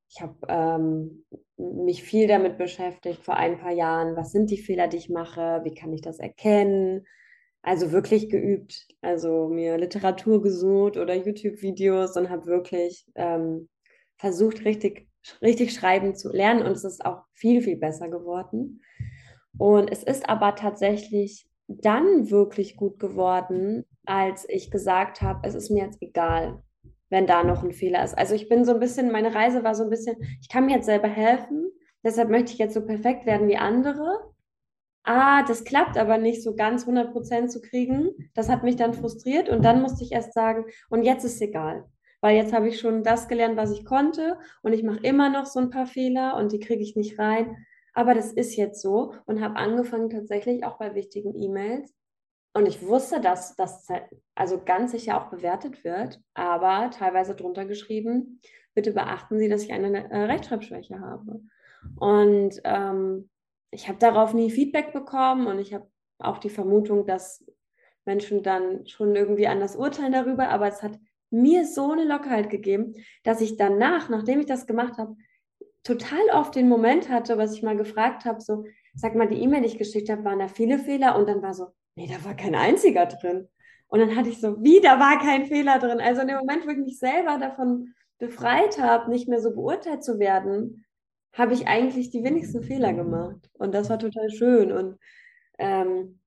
Ich 0.08 0.20
habe 0.20 0.36
ähm, 0.48 1.24
mich 1.56 2.02
viel 2.02 2.28
damit 2.28 2.58
beschäftigt 2.58 3.22
vor 3.24 3.36
ein 3.36 3.58
paar 3.58 3.72
Jahren. 3.72 4.16
Was 4.16 4.32
sind 4.32 4.50
die 4.50 4.58
Fehler, 4.58 4.86
die 4.86 4.98
ich 4.98 5.08
mache? 5.08 5.60
Wie 5.64 5.74
kann 5.74 5.92
ich 5.92 6.02
das 6.02 6.18
erkennen? 6.18 7.06
Also 7.62 7.92
wirklich 7.92 8.28
geübt. 8.28 8.86
Also 9.00 9.48
mir 9.48 9.78
Literatur 9.78 10.42
gesucht 10.42 10.98
oder 10.98 11.14
YouTube-Videos 11.14 12.16
und 12.16 12.28
habe 12.28 12.46
wirklich 12.46 13.06
ähm, 13.14 13.68
versucht, 14.16 14.64
richtig, 14.64 15.08
richtig 15.40 15.72
schreiben 15.72 16.14
zu 16.14 16.30
lernen. 16.30 16.62
Und 16.62 16.72
es 16.72 16.84
ist 16.84 17.04
auch 17.04 17.22
viel, 17.32 17.62
viel 17.62 17.76
besser 17.76 18.08
geworden. 18.08 18.82
Und 19.56 19.90
es 19.90 20.02
ist 20.02 20.28
aber 20.28 20.54
tatsächlich 20.54 21.48
dann 21.66 22.30
wirklich 22.30 22.76
gut 22.76 22.98
geworden, 22.98 23.86
als 24.04 24.46
ich 24.48 24.70
gesagt 24.70 25.22
habe, 25.22 25.48
es 25.48 25.54
ist 25.54 25.70
mir 25.70 25.84
jetzt 25.84 26.02
egal, 26.02 26.62
wenn 27.14 27.28
da 27.28 27.44
noch 27.44 27.62
ein 27.62 27.70
Fehler 27.70 28.02
ist. 28.02 28.18
Also 28.18 28.34
ich 28.34 28.48
bin 28.48 28.64
so 28.64 28.74
ein 28.74 28.80
bisschen, 28.80 29.12
meine 29.12 29.36
Reise 29.36 29.62
war 29.62 29.76
so 29.76 29.84
ein 29.84 29.88
bisschen, 29.88 30.16
ich 30.40 30.48
kann 30.48 30.66
mir 30.66 30.74
jetzt 30.74 30.86
selber 30.86 31.06
helfen, 31.06 31.70
deshalb 32.02 32.28
möchte 32.28 32.52
ich 32.52 32.58
jetzt 32.58 32.74
so 32.74 32.84
perfekt 32.84 33.24
werden 33.24 33.46
wie 33.46 33.56
andere. 33.56 34.18
Ah, 35.04 35.44
das 35.44 35.62
klappt 35.64 35.96
aber 35.96 36.18
nicht 36.18 36.42
so 36.42 36.56
ganz 36.56 36.82
100 36.82 37.12
Prozent 37.12 37.52
zu 37.52 37.60
kriegen. 37.60 38.10
Das 38.34 38.48
hat 38.48 38.64
mich 38.64 38.74
dann 38.74 38.94
frustriert 38.94 39.48
und 39.48 39.64
dann 39.64 39.80
musste 39.80 40.02
ich 40.02 40.10
erst 40.10 40.32
sagen, 40.32 40.64
und 40.90 41.04
jetzt 41.04 41.24
ist 41.24 41.40
egal. 41.40 41.84
Weil 42.20 42.36
jetzt 42.36 42.52
habe 42.52 42.66
ich 42.68 42.80
schon 42.80 43.04
das 43.04 43.28
gelernt, 43.28 43.56
was 43.56 43.70
ich 43.70 43.84
konnte 43.84 44.36
und 44.62 44.72
ich 44.72 44.82
mache 44.82 45.00
immer 45.02 45.30
noch 45.30 45.46
so 45.46 45.60
ein 45.60 45.70
paar 45.70 45.86
Fehler 45.86 46.36
und 46.36 46.50
die 46.50 46.58
kriege 46.58 46.82
ich 46.82 46.96
nicht 46.96 47.20
rein. 47.20 47.64
Aber 47.92 48.14
das 48.14 48.32
ist 48.32 48.56
jetzt 48.56 48.82
so 48.82 49.14
und 49.26 49.40
habe 49.40 49.54
angefangen 49.54 50.10
tatsächlich 50.10 50.64
auch 50.64 50.78
bei 50.78 50.96
wichtigen 50.96 51.40
E-Mails 51.40 51.94
und 52.54 52.66
ich 52.66 52.86
wusste, 52.86 53.20
dass 53.20 53.56
das 53.56 53.88
also 54.36 54.62
ganz 54.64 54.92
sicher 54.92 55.20
auch 55.20 55.28
bewertet 55.28 55.82
wird, 55.82 56.20
aber 56.34 56.90
teilweise 56.90 57.34
drunter 57.34 57.64
geschrieben, 57.64 58.40
bitte 58.74 58.92
beachten 58.92 59.38
Sie, 59.38 59.48
dass 59.48 59.64
ich 59.64 59.72
eine 59.72 60.10
äh, 60.10 60.24
Rechtschreibschwäche 60.24 61.00
habe. 61.00 61.40
Und 61.96 62.60
ähm, 62.64 63.28
ich 63.72 63.88
habe 63.88 63.98
darauf 63.98 64.34
nie 64.34 64.50
Feedback 64.50 64.92
bekommen 64.92 65.48
und 65.48 65.58
ich 65.58 65.74
habe 65.74 65.90
auch 66.18 66.38
die 66.38 66.48
Vermutung, 66.48 67.06
dass 67.06 67.44
Menschen 68.04 68.44
dann 68.44 68.86
schon 68.86 69.16
irgendwie 69.16 69.48
anders 69.48 69.74
urteilen 69.74 70.12
darüber, 70.12 70.48
aber 70.48 70.68
es 70.68 70.82
hat 70.82 70.98
mir 71.30 71.66
so 71.66 71.90
eine 71.90 72.04
Lockerheit 72.04 72.50
gegeben, 72.50 72.94
dass 73.24 73.40
ich 73.40 73.56
danach, 73.56 74.08
nachdem 74.08 74.38
ich 74.38 74.46
das 74.46 74.68
gemacht 74.68 74.96
habe, 74.98 75.16
total 75.82 76.22
oft 76.32 76.54
den 76.54 76.68
Moment 76.68 77.08
hatte, 77.08 77.36
was 77.36 77.52
ich 77.52 77.64
mal 77.64 77.76
gefragt 77.76 78.24
habe, 78.24 78.40
so, 78.40 78.64
sag 78.94 79.16
mal, 79.16 79.26
die 79.26 79.42
E-Mail, 79.42 79.62
die 79.62 79.68
ich 79.68 79.78
geschickt 79.78 80.08
habe, 80.08 80.24
waren 80.24 80.38
da 80.38 80.46
viele 80.46 80.78
Fehler 80.78 81.18
und 81.18 81.28
dann 81.28 81.42
war 81.42 81.52
so, 81.52 81.72
nee, 81.94 82.06
da 82.06 82.24
war 82.24 82.34
kein 82.34 82.54
einziger 82.54 83.06
drin. 83.06 83.48
Und 83.88 84.00
dann 84.00 84.16
hatte 84.16 84.28
ich 84.28 84.40
so, 84.40 84.62
wie, 84.62 84.80
da 84.80 84.98
war 84.98 85.18
kein 85.18 85.46
Fehler 85.46 85.78
drin. 85.78 86.00
Also 86.00 86.22
in 86.22 86.28
dem 86.28 86.38
Moment, 86.38 86.66
wo 86.66 86.70
ich 86.70 86.78
mich 86.78 86.98
selber 86.98 87.38
davon 87.38 87.94
befreit 88.18 88.80
habe, 88.80 89.10
nicht 89.10 89.28
mehr 89.28 89.40
so 89.40 89.54
beurteilt 89.54 90.02
zu 90.02 90.18
werden, 90.18 90.84
habe 91.32 91.54
ich 91.54 91.66
eigentlich 91.66 92.10
die 92.10 92.24
wenigsten 92.24 92.62
Fehler 92.62 92.92
gemacht. 92.92 93.50
Und 93.54 93.74
das 93.74 93.90
war 93.90 93.98
total 93.98 94.30
schön. 94.30 94.72
Und 94.72 94.98
ähm, 95.58 96.20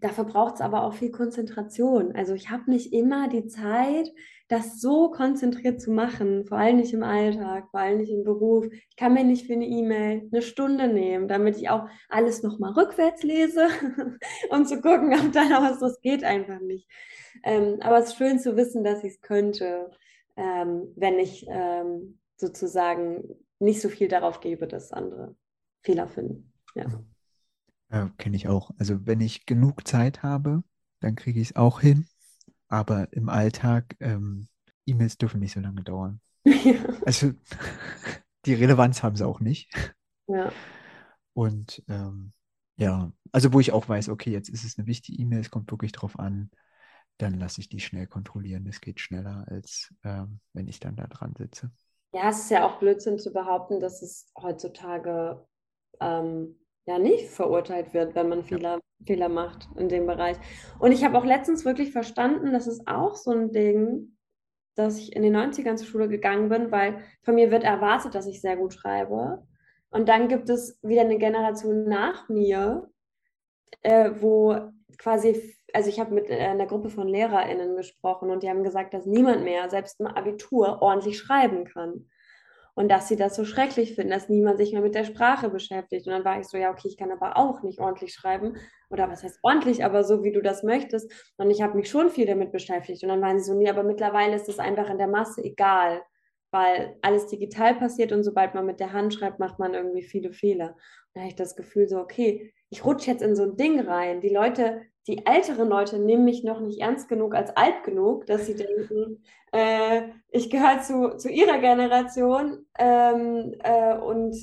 dafür 0.00 0.24
braucht 0.24 0.56
es 0.56 0.60
aber 0.60 0.84
auch 0.84 0.94
viel 0.94 1.10
Konzentration. 1.10 2.14
Also 2.14 2.34
ich 2.34 2.50
habe 2.50 2.70
nicht 2.70 2.92
immer 2.92 3.28
die 3.28 3.46
Zeit, 3.46 4.10
das 4.48 4.80
so 4.80 5.10
konzentriert 5.10 5.80
zu 5.80 5.90
machen, 5.90 6.46
vor 6.46 6.58
allem 6.58 6.78
nicht 6.78 6.94
im 6.94 7.02
Alltag, 7.02 7.68
vor 7.70 7.80
allem 7.80 7.98
nicht 7.98 8.10
im 8.10 8.24
Beruf. 8.24 8.66
Ich 8.72 8.96
kann 8.96 9.12
mir 9.12 9.22
nicht 9.22 9.46
für 9.46 9.52
eine 9.52 9.66
E-Mail 9.66 10.26
eine 10.32 10.40
Stunde 10.40 10.88
nehmen, 10.88 11.28
damit 11.28 11.58
ich 11.58 11.68
auch 11.68 11.86
alles 12.08 12.42
nochmal 12.42 12.72
rückwärts 12.72 13.22
lese 13.22 13.68
und 14.50 14.66
zu 14.66 14.80
gucken, 14.80 15.14
ob 15.14 15.32
da 15.32 15.44
noch 15.44 15.62
was, 15.62 15.80
das 15.80 16.00
geht 16.00 16.24
einfach 16.24 16.60
nicht. 16.60 16.88
Ähm, 17.44 17.76
aber 17.80 17.98
es 17.98 18.06
ist 18.08 18.16
schön 18.16 18.38
zu 18.38 18.56
wissen, 18.56 18.84
dass 18.84 19.04
ich 19.04 19.12
es 19.12 19.20
könnte, 19.20 19.90
ähm, 20.36 20.94
wenn 20.96 21.18
ich 21.18 21.46
ähm, 21.48 22.18
sozusagen 22.36 23.24
nicht 23.58 23.82
so 23.82 23.90
viel 23.90 24.08
darauf 24.08 24.40
gebe, 24.40 24.66
dass 24.66 24.92
andere 24.92 25.36
Fehler 25.82 26.08
finden. 26.08 26.54
Ja. 26.74 26.86
ja 27.92 28.10
Kenne 28.16 28.36
ich 28.36 28.48
auch. 28.48 28.70
Also 28.78 29.06
wenn 29.06 29.20
ich 29.20 29.44
genug 29.44 29.86
Zeit 29.86 30.22
habe, 30.22 30.62
dann 31.00 31.16
kriege 31.16 31.38
ich 31.38 31.50
es 31.50 31.56
auch 31.56 31.80
hin 31.80 32.06
aber 32.68 33.12
im 33.12 33.28
Alltag, 33.28 33.96
ähm, 34.00 34.48
E-Mails 34.86 35.18
dürfen 35.18 35.40
nicht 35.40 35.52
so 35.52 35.60
lange 35.60 35.82
dauern. 35.82 36.20
Ja. 36.44 36.74
Also 37.06 37.32
die 38.46 38.54
Relevanz 38.54 39.02
haben 39.02 39.16
sie 39.16 39.26
auch 39.26 39.40
nicht. 39.40 39.70
Ja. 40.26 40.52
Und 41.34 41.82
ähm, 41.88 42.32
ja, 42.76 43.12
also 43.32 43.52
wo 43.52 43.60
ich 43.60 43.72
auch 43.72 43.88
weiß, 43.88 44.08
okay, 44.08 44.30
jetzt 44.30 44.48
ist 44.48 44.64
es 44.64 44.78
eine 44.78 44.86
wichtige 44.86 45.20
E-Mail, 45.20 45.40
es 45.40 45.50
kommt 45.50 45.70
wirklich 45.70 45.92
drauf 45.92 46.18
an, 46.18 46.50
dann 47.18 47.38
lasse 47.38 47.60
ich 47.60 47.68
die 47.68 47.80
schnell 47.80 48.06
kontrollieren. 48.06 48.64
Das 48.64 48.80
geht 48.80 49.00
schneller, 49.00 49.44
als 49.48 49.92
ähm, 50.04 50.40
wenn 50.52 50.68
ich 50.68 50.80
dann 50.80 50.96
da 50.96 51.06
dran 51.06 51.34
sitze. 51.36 51.70
Ja, 52.12 52.30
es 52.30 52.38
ist 52.38 52.50
ja 52.50 52.66
auch 52.66 52.78
Blödsinn 52.78 53.18
zu 53.18 53.32
behaupten, 53.32 53.80
dass 53.80 54.02
es 54.02 54.32
heutzutage 54.40 55.44
ähm, 56.00 56.56
ja 56.88 56.98
nicht 56.98 57.28
verurteilt 57.28 57.92
wird, 57.94 58.14
wenn 58.14 58.28
man 58.28 58.44
Fehler, 58.44 58.74
ja. 58.74 58.80
Fehler 59.06 59.28
macht 59.28 59.68
in 59.76 59.88
dem 59.88 60.06
Bereich. 60.06 60.36
Und 60.78 60.92
ich 60.92 61.04
habe 61.04 61.16
auch 61.18 61.24
letztens 61.24 61.64
wirklich 61.64 61.92
verstanden, 61.92 62.52
das 62.52 62.66
ist 62.66 62.88
auch 62.88 63.14
so 63.14 63.30
ein 63.30 63.52
Ding, 63.52 64.16
dass 64.74 64.98
ich 64.98 65.14
in 65.14 65.22
den 65.22 65.36
90ern 65.36 65.76
zur 65.76 65.86
Schule 65.86 66.08
gegangen 66.08 66.48
bin, 66.48 66.70
weil 66.70 66.98
von 67.22 67.34
mir 67.34 67.50
wird 67.50 67.64
erwartet, 67.64 68.14
dass 68.14 68.26
ich 68.26 68.40
sehr 68.40 68.56
gut 68.56 68.74
schreibe. 68.74 69.44
Und 69.90 70.08
dann 70.08 70.28
gibt 70.28 70.48
es 70.50 70.78
wieder 70.82 71.02
eine 71.02 71.18
Generation 71.18 71.84
nach 71.84 72.28
mir, 72.28 72.88
äh, 73.82 74.10
wo 74.20 74.70
quasi, 74.98 75.54
also 75.72 75.88
ich 75.88 76.00
habe 76.00 76.14
mit 76.14 76.30
äh, 76.30 76.38
einer 76.38 76.66
Gruppe 76.66 76.90
von 76.90 77.08
LehrerInnen 77.08 77.76
gesprochen 77.76 78.30
und 78.30 78.42
die 78.42 78.48
haben 78.48 78.62
gesagt, 78.62 78.94
dass 78.94 79.06
niemand 79.06 79.44
mehr, 79.44 79.68
selbst 79.68 80.00
im 80.00 80.06
Abitur, 80.06 80.80
ordentlich 80.80 81.18
schreiben 81.18 81.64
kann 81.64 82.06
und 82.78 82.88
dass 82.88 83.08
sie 83.08 83.16
das 83.16 83.34
so 83.34 83.44
schrecklich 83.44 83.96
finden, 83.96 84.12
dass 84.12 84.28
niemand 84.28 84.56
sich 84.56 84.70
mehr 84.72 84.80
mit 84.80 84.94
der 84.94 85.02
Sprache 85.02 85.50
beschäftigt. 85.50 86.06
Und 86.06 86.12
dann 86.12 86.24
war 86.24 86.38
ich 86.38 86.46
so, 86.46 86.56
ja, 86.56 86.70
okay, 86.70 86.86
ich 86.86 86.96
kann 86.96 87.10
aber 87.10 87.36
auch 87.36 87.64
nicht 87.64 87.80
ordentlich 87.80 88.14
schreiben. 88.14 88.56
Oder 88.88 89.10
was 89.10 89.24
heißt 89.24 89.40
ordentlich, 89.42 89.84
aber 89.84 90.04
so, 90.04 90.22
wie 90.22 90.30
du 90.30 90.40
das 90.40 90.62
möchtest. 90.62 91.10
Und 91.38 91.50
ich 91.50 91.60
habe 91.60 91.76
mich 91.76 91.90
schon 91.90 92.08
viel 92.08 92.24
damit 92.24 92.52
beschäftigt. 92.52 93.02
Und 93.02 93.08
dann 93.08 93.20
waren 93.20 93.36
sie 93.40 93.46
so, 93.46 93.58
nee, 93.58 93.68
aber 93.68 93.82
mittlerweile 93.82 94.36
ist 94.36 94.48
es 94.48 94.60
einfach 94.60 94.88
in 94.90 94.98
der 94.98 95.08
Masse 95.08 95.42
egal, 95.42 96.02
weil 96.52 96.96
alles 97.02 97.26
digital 97.26 97.74
passiert 97.74 98.12
und 98.12 98.22
sobald 98.22 98.54
man 98.54 98.64
mit 98.64 98.78
der 98.78 98.92
Hand 98.92 99.12
schreibt, 99.12 99.40
macht 99.40 99.58
man 99.58 99.74
irgendwie 99.74 100.04
viele 100.04 100.32
Fehler. 100.32 100.68
Und 100.68 100.76
da 101.14 101.22
habe 101.22 101.30
ich 101.30 101.34
das 101.34 101.56
Gefühl 101.56 101.88
so, 101.88 101.98
okay, 101.98 102.54
ich 102.70 102.84
rutsche 102.84 103.10
jetzt 103.10 103.22
in 103.22 103.36
so 103.36 103.44
ein 103.44 103.56
Ding 103.56 103.80
rein. 103.80 104.20
Die 104.20 104.28
Leute 104.28 104.82
die 105.08 105.24
älteren 105.24 105.68
Leute 105.68 105.98
nehmen 105.98 106.24
mich 106.26 106.44
noch 106.44 106.60
nicht 106.60 106.80
ernst 106.80 107.08
genug 107.08 107.34
als 107.34 107.56
alt 107.56 107.82
genug, 107.82 108.26
dass 108.26 108.44
sie 108.44 108.54
denken, 108.54 109.24
äh, 109.52 110.02
ich 110.30 110.50
gehöre 110.50 110.82
zu, 110.82 111.16
zu 111.16 111.30
ihrer 111.30 111.58
Generation 111.58 112.66
ähm, 112.78 113.54
äh, 113.64 113.96
und 113.96 114.36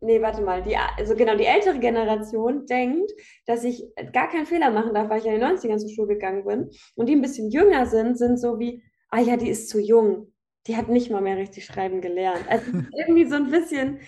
nee, 0.00 0.22
warte 0.22 0.40
mal, 0.40 0.62
die, 0.62 0.76
also 0.96 1.14
genau, 1.14 1.36
die 1.36 1.44
ältere 1.44 1.78
Generation 1.78 2.64
denkt, 2.64 3.12
dass 3.44 3.64
ich 3.64 3.84
gar 4.14 4.30
keinen 4.30 4.46
Fehler 4.46 4.70
machen 4.70 4.94
darf, 4.94 5.10
weil 5.10 5.18
ich 5.18 5.26
in 5.26 5.32
den 5.32 5.42
90ern 5.42 5.76
zur 5.76 5.90
Schule 5.90 6.14
gegangen 6.14 6.44
bin. 6.46 6.70
Und 6.94 7.06
die 7.06 7.14
ein 7.14 7.22
bisschen 7.22 7.50
jünger 7.50 7.84
sind, 7.84 8.16
sind 8.16 8.40
so 8.40 8.58
wie, 8.58 8.82
ah 9.10 9.20
ja, 9.20 9.36
die 9.36 9.50
ist 9.50 9.68
zu 9.68 9.78
jung. 9.78 10.32
Die 10.66 10.76
hat 10.76 10.88
nicht 10.88 11.10
mal 11.10 11.20
mehr 11.20 11.36
richtig 11.36 11.66
schreiben 11.66 12.00
gelernt. 12.00 12.48
Also 12.48 12.64
irgendwie 12.96 13.26
so 13.26 13.34
ein 13.34 13.50
bisschen, 13.50 14.00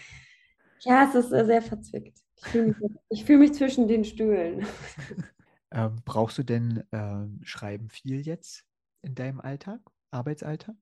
ja, 0.81 1.07
es 1.07 1.15
ist 1.15 1.29
sehr 1.29 1.61
verzwickt. 1.61 2.20
Ich 2.43 2.49
fühle 2.49 2.75
mich, 3.11 3.25
fühl 3.25 3.39
mich 3.39 3.55
zwischen 3.55 3.89
den 3.89 4.05
Stühlen. 4.05 4.67
Ähm, 5.73 6.03
brauchst 6.05 6.37
du 6.37 6.43
denn 6.43 6.83
ähm, 6.91 7.41
Schreiben 7.45 7.91
viel 7.91 8.21
jetzt 8.21 8.65
in 9.03 9.15
deinem 9.15 9.41
Alltag, 9.41 9.81
Arbeitsalltag? 10.11 10.75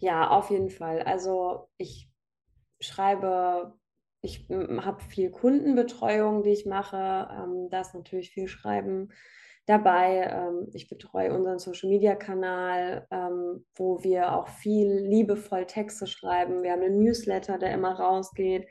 Ja, 0.00 0.28
auf 0.28 0.50
jeden 0.50 0.68
Fall. 0.70 1.00
Also 1.02 1.68
ich 1.78 2.10
schreibe, 2.80 3.72
ich 4.20 4.46
habe 4.50 5.02
viel 5.02 5.30
Kundenbetreuung, 5.30 6.42
die 6.42 6.50
ich 6.50 6.66
mache. 6.66 7.28
Ähm, 7.30 7.68
da 7.70 7.80
ist 7.80 7.94
natürlich 7.94 8.30
viel 8.30 8.48
Schreiben 8.48 9.12
dabei. 9.66 10.28
Ähm, 10.30 10.68
ich 10.74 10.88
betreue 10.88 11.32
unseren 11.32 11.58
Social-Media-Kanal, 11.58 13.06
ähm, 13.10 13.64
wo 13.74 14.02
wir 14.02 14.34
auch 14.34 14.48
viel 14.48 14.88
liebevoll 14.88 15.66
Texte 15.66 16.06
schreiben. 16.06 16.62
Wir 16.62 16.72
haben 16.72 16.82
einen 16.82 17.02
Newsletter, 17.02 17.58
der 17.58 17.72
immer 17.72 17.98
rausgeht, 17.98 18.66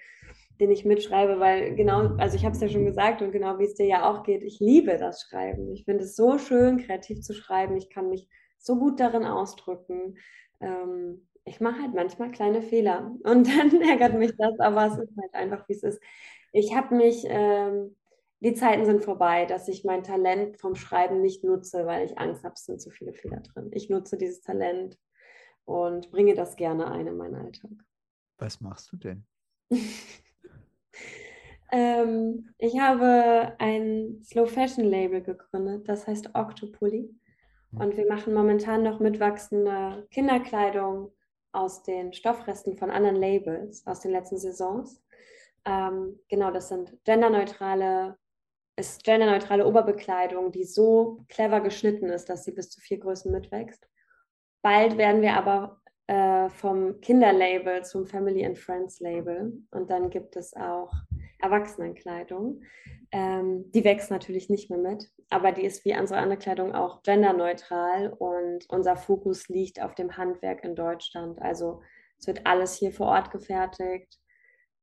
den 0.60 0.72
ich 0.72 0.86
mitschreibe, 0.86 1.40
weil 1.40 1.76
genau, 1.76 2.16
also 2.18 2.36
ich 2.36 2.46
habe 2.46 2.56
es 2.56 2.62
ja 2.62 2.70
schon 2.70 2.86
gesagt 2.86 3.22
und 3.22 3.32
genau 3.32 3.58
wie 3.60 3.66
es 3.66 3.76
dir 3.76 3.86
ja 3.86 4.10
auch 4.10 4.24
geht, 4.24 4.44
ich 4.44 4.60
liebe 4.60 4.98
das 4.98 5.24
Schreiben. 5.24 5.72
Ich 5.72 5.86
finde 5.86 6.04
es 6.04 6.16
so 6.16 6.38
schön, 6.38 6.78
kreativ 6.78 7.22
zu 7.22 7.34
schreiben. 7.34 7.76
Ich 7.76 7.90
kann 7.90 8.10
mich 8.10 8.28
so 8.60 8.78
gut 8.78 9.00
darin 9.00 9.26
ausdrücken. 9.26 10.18
Ähm, 10.62 11.28
ich 11.46 11.60
mache 11.60 11.82
halt 11.82 11.94
manchmal 11.94 12.32
kleine 12.32 12.62
Fehler 12.62 13.12
und 13.24 13.48
dann 13.58 13.82
ärgert 13.82 14.18
mich 14.18 14.36
das, 14.38 14.60
aber 14.60 14.88
es 14.88 14.98
ist 14.98 15.18
halt 15.20 15.34
einfach, 15.34 15.68
wie 15.68 15.74
es 15.74 15.84
ist. 15.84 16.02
Ich 16.52 16.76
habe 16.76 16.96
mich, 16.96 17.26
ähm, 17.28 17.96
die 18.40 18.54
Zeiten 18.54 18.86
sind 18.86 19.04
vorbei, 19.04 19.46
dass 19.46 19.68
ich 19.68 19.84
mein 19.84 20.04
Talent 20.04 20.58
vom 20.60 20.76
Schreiben 20.76 21.22
nicht 21.22 21.44
nutze, 21.44 21.86
weil 21.86 22.06
ich 22.06 22.18
Angst 22.20 22.44
habe, 22.44 22.54
es 22.56 22.66
sind 22.66 22.82
zu 22.82 22.92
viele 22.92 23.14
Fehler 23.14 23.40
drin. 23.40 23.70
Ich 23.72 23.90
nutze 23.90 24.18
dieses 24.18 24.42
Talent 24.42 25.00
und 25.66 26.12
bringe 26.12 26.36
das 26.36 26.56
gerne 26.56 26.92
ein 26.92 27.08
in 27.08 27.18
meinen 27.18 27.36
Alltag. 27.36 27.72
Was 28.38 28.62
machst 28.62 28.92
du 28.92 28.98
denn? 28.98 29.26
ähm, 31.72 32.54
ich 32.58 32.80
habe 32.80 33.56
ein 33.60 34.22
Slow 34.24 34.48
Fashion 34.48 34.86
Label 34.86 35.22
gegründet, 35.22 35.88
das 35.88 36.08
heißt 36.08 36.36
Octopulli. 36.36 37.14
Hm. 37.72 37.82
Und 37.82 37.98
wir 37.98 38.08
machen 38.08 38.34
momentan 38.34 38.84
noch 38.84 39.00
mitwachsende 39.00 40.08
Kinderkleidung 40.12 41.12
aus 41.52 41.84
den 41.84 42.14
Stoffresten 42.14 42.78
von 42.78 42.90
anderen 42.90 43.16
Labels 43.16 43.86
aus 43.86 44.02
den 44.02 44.12
letzten 44.12 44.38
Saisons. 44.38 45.02
Ähm, 45.66 46.20
genau, 46.28 46.52
das 46.52 46.70
sind 46.70 46.98
genderneutrale, 47.06 48.18
ist 48.76 49.04
genderneutrale 49.04 49.66
Oberbekleidung, 49.66 50.52
die 50.52 50.66
so 50.66 51.24
clever 51.30 51.62
geschnitten 51.62 52.10
ist, 52.10 52.30
dass 52.30 52.44
sie 52.44 52.52
bis 52.52 52.70
zu 52.70 52.82
vier 52.82 53.00
Größen 53.00 53.32
mitwächst. 53.32 53.88
Bald 54.62 54.98
werden 54.98 55.22
wir 55.22 55.36
aber 55.36 55.82
äh, 56.08 56.50
vom 56.50 57.00
Kinderlabel 57.02 57.84
zum 57.84 58.06
Family 58.06 58.46
and 58.46 58.58
Friends 58.58 59.00
Label 59.00 59.54
und 59.72 59.90
dann 59.90 60.10
gibt 60.10 60.36
es 60.36 60.54
auch 60.56 60.92
Erwachsenenkleidung. 61.40 62.62
Ähm, 63.12 63.72
die 63.72 63.84
wächst 63.84 64.12
natürlich 64.12 64.50
nicht 64.50 64.70
mehr 64.70 64.80
mit, 64.80 65.10
aber 65.30 65.52
die 65.52 65.64
ist 65.64 65.86
wie 65.86 65.98
unsere 65.98 66.20
andere 66.20 66.40
Kleidung 66.40 66.74
auch 66.74 67.04
genderneutral 67.04 68.12
und 68.12 68.66
unser 68.70 68.96
Fokus 68.96 69.48
liegt 69.50 69.82
auf 69.82 69.96
dem 69.96 70.18
Handwerk 70.18 70.64
in 70.64 70.76
Deutschland. 70.76 71.42
Also 71.42 71.82
es 72.20 72.28
wird 72.28 72.46
alles 72.46 72.76
hier 72.76 72.92
vor 72.92 73.08
Ort 73.08 73.32
gefertigt. 73.32 74.20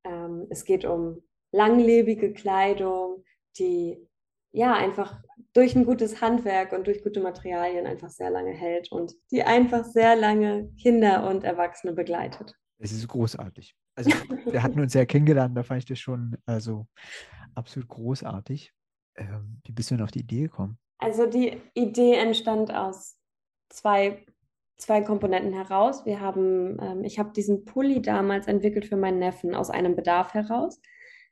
Ähm, 0.05 0.47
es 0.51 0.65
geht 0.65 0.85
um 0.85 1.23
langlebige 1.53 2.33
Kleidung, 2.33 3.25
die 3.59 4.07
ja 4.53 4.75
einfach 4.75 5.21
durch 5.53 5.75
ein 5.75 5.85
gutes 5.85 6.21
Handwerk 6.21 6.73
und 6.73 6.87
durch 6.87 7.03
gute 7.03 7.21
Materialien 7.21 7.87
einfach 7.87 8.11
sehr 8.11 8.31
lange 8.31 8.53
hält 8.53 8.91
und 8.93 9.15
die 9.31 9.43
einfach 9.43 9.85
sehr 9.85 10.17
lange 10.17 10.71
Kinder 10.81 11.29
und 11.29 11.45
Erwachsene 11.45 11.93
begleitet. 11.93 12.55
Es 12.79 12.93
ist 12.93 13.09
großartig. 13.09 13.75
Also 13.95 14.11
wir 14.47 14.63
hatten 14.63 14.81
uns 14.81 14.95
ja 14.95 15.05
kennengelernt, 15.05 15.57
da 15.57 15.63
fand 15.63 15.81
ich 15.81 15.87
das 15.87 15.99
schon 15.99 16.37
also 16.47 16.87
absolut 17.55 17.89
großartig. 17.89 18.73
Ähm, 19.17 19.61
wie 19.65 19.73
bist 19.73 19.91
du 19.91 19.97
denn 19.97 20.05
auf 20.05 20.13
die 20.13 20.21
Idee 20.21 20.43
gekommen? 20.43 20.79
Also 20.99 21.27
die 21.27 21.61
Idee 21.75 22.15
entstand 22.15 22.73
aus 22.73 23.17
zwei, 23.71 24.25
zwei 24.77 25.01
Komponenten 25.01 25.53
heraus. 25.53 26.07
Wir 26.07 26.21
haben, 26.21 26.79
ähm, 26.81 27.05
ich 27.05 27.19
habe 27.19 27.33
diesen 27.33 27.65
Pulli 27.65 28.01
damals 28.01 28.47
entwickelt 28.47 28.87
für 28.87 28.97
meinen 28.97 29.19
Neffen 29.19 29.55
aus 29.55 29.71
einem 29.71 29.97
Bedarf 29.97 30.35
heraus, 30.35 30.81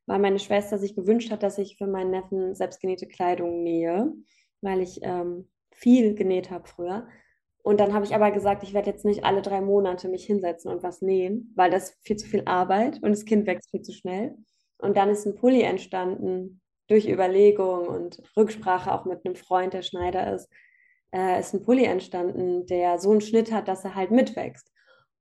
weil 0.09 0.19
meine 0.19 0.39
Schwester 0.39 0.79
sich 0.79 0.97
gewünscht 0.97 1.31
hat, 1.31 1.43
dass 1.43 1.59
ich 1.59 1.77
für 1.77 1.87
meinen 1.87 2.11
Neffen 2.11 2.55
selbstgenähte 2.55 3.07
Kleidung 3.07 3.63
nähe, 3.63 4.13
weil 4.63 4.81
ich 4.81 5.01
ähm, 5.03 5.49
viel 5.71 6.15
genäht 6.15 6.51
habe 6.51 6.67
früher. 6.67 7.07
Und 7.63 7.79
dann 7.79 7.93
habe 7.93 8.07
ich 8.07 8.15
aber 8.15 8.31
gesagt, 8.31 8.63
ich 8.63 8.73
werde 8.73 8.91
jetzt 8.91 9.05
nicht 9.05 9.25
alle 9.25 9.43
drei 9.43 9.61
Monate 9.61 10.09
mich 10.09 10.25
hinsetzen 10.25 10.73
und 10.73 10.83
was 10.83 11.03
nähen, 11.03 11.53
weil 11.55 11.71
das 11.71 11.95
viel 12.01 12.17
zu 12.17 12.27
viel 12.27 12.43
Arbeit 12.47 13.03
und 13.03 13.11
das 13.11 13.27
Kind 13.27 13.47
wächst 13.47 13.71
viel 13.71 13.83
zu 13.83 13.93
schnell. 13.93 14.35
Und 14.79 14.97
dann 14.97 15.11
ist 15.11 15.27
ein 15.27 15.35
Pulli 15.35 15.61
entstanden 15.61 16.63
durch 16.89 17.07
Überlegung 17.07 17.87
und 17.87 18.23
Rücksprache 18.35 18.91
auch 18.91 19.05
mit 19.05 19.27
einem 19.27 19.37
Freund, 19.37 19.75
der 19.75 19.83
Schneider 19.83 20.33
ist, 20.35 20.49
äh, 21.13 21.39
ist 21.39 21.53
ein 21.53 21.63
Pulli 21.63 21.85
entstanden, 21.85 22.65
der 22.65 22.99
so 22.99 23.11
einen 23.11 23.21
Schnitt 23.21 23.53
hat, 23.53 23.69
dass 23.69 23.85
er 23.85 23.95
halt 23.95 24.11
mitwächst. 24.11 24.73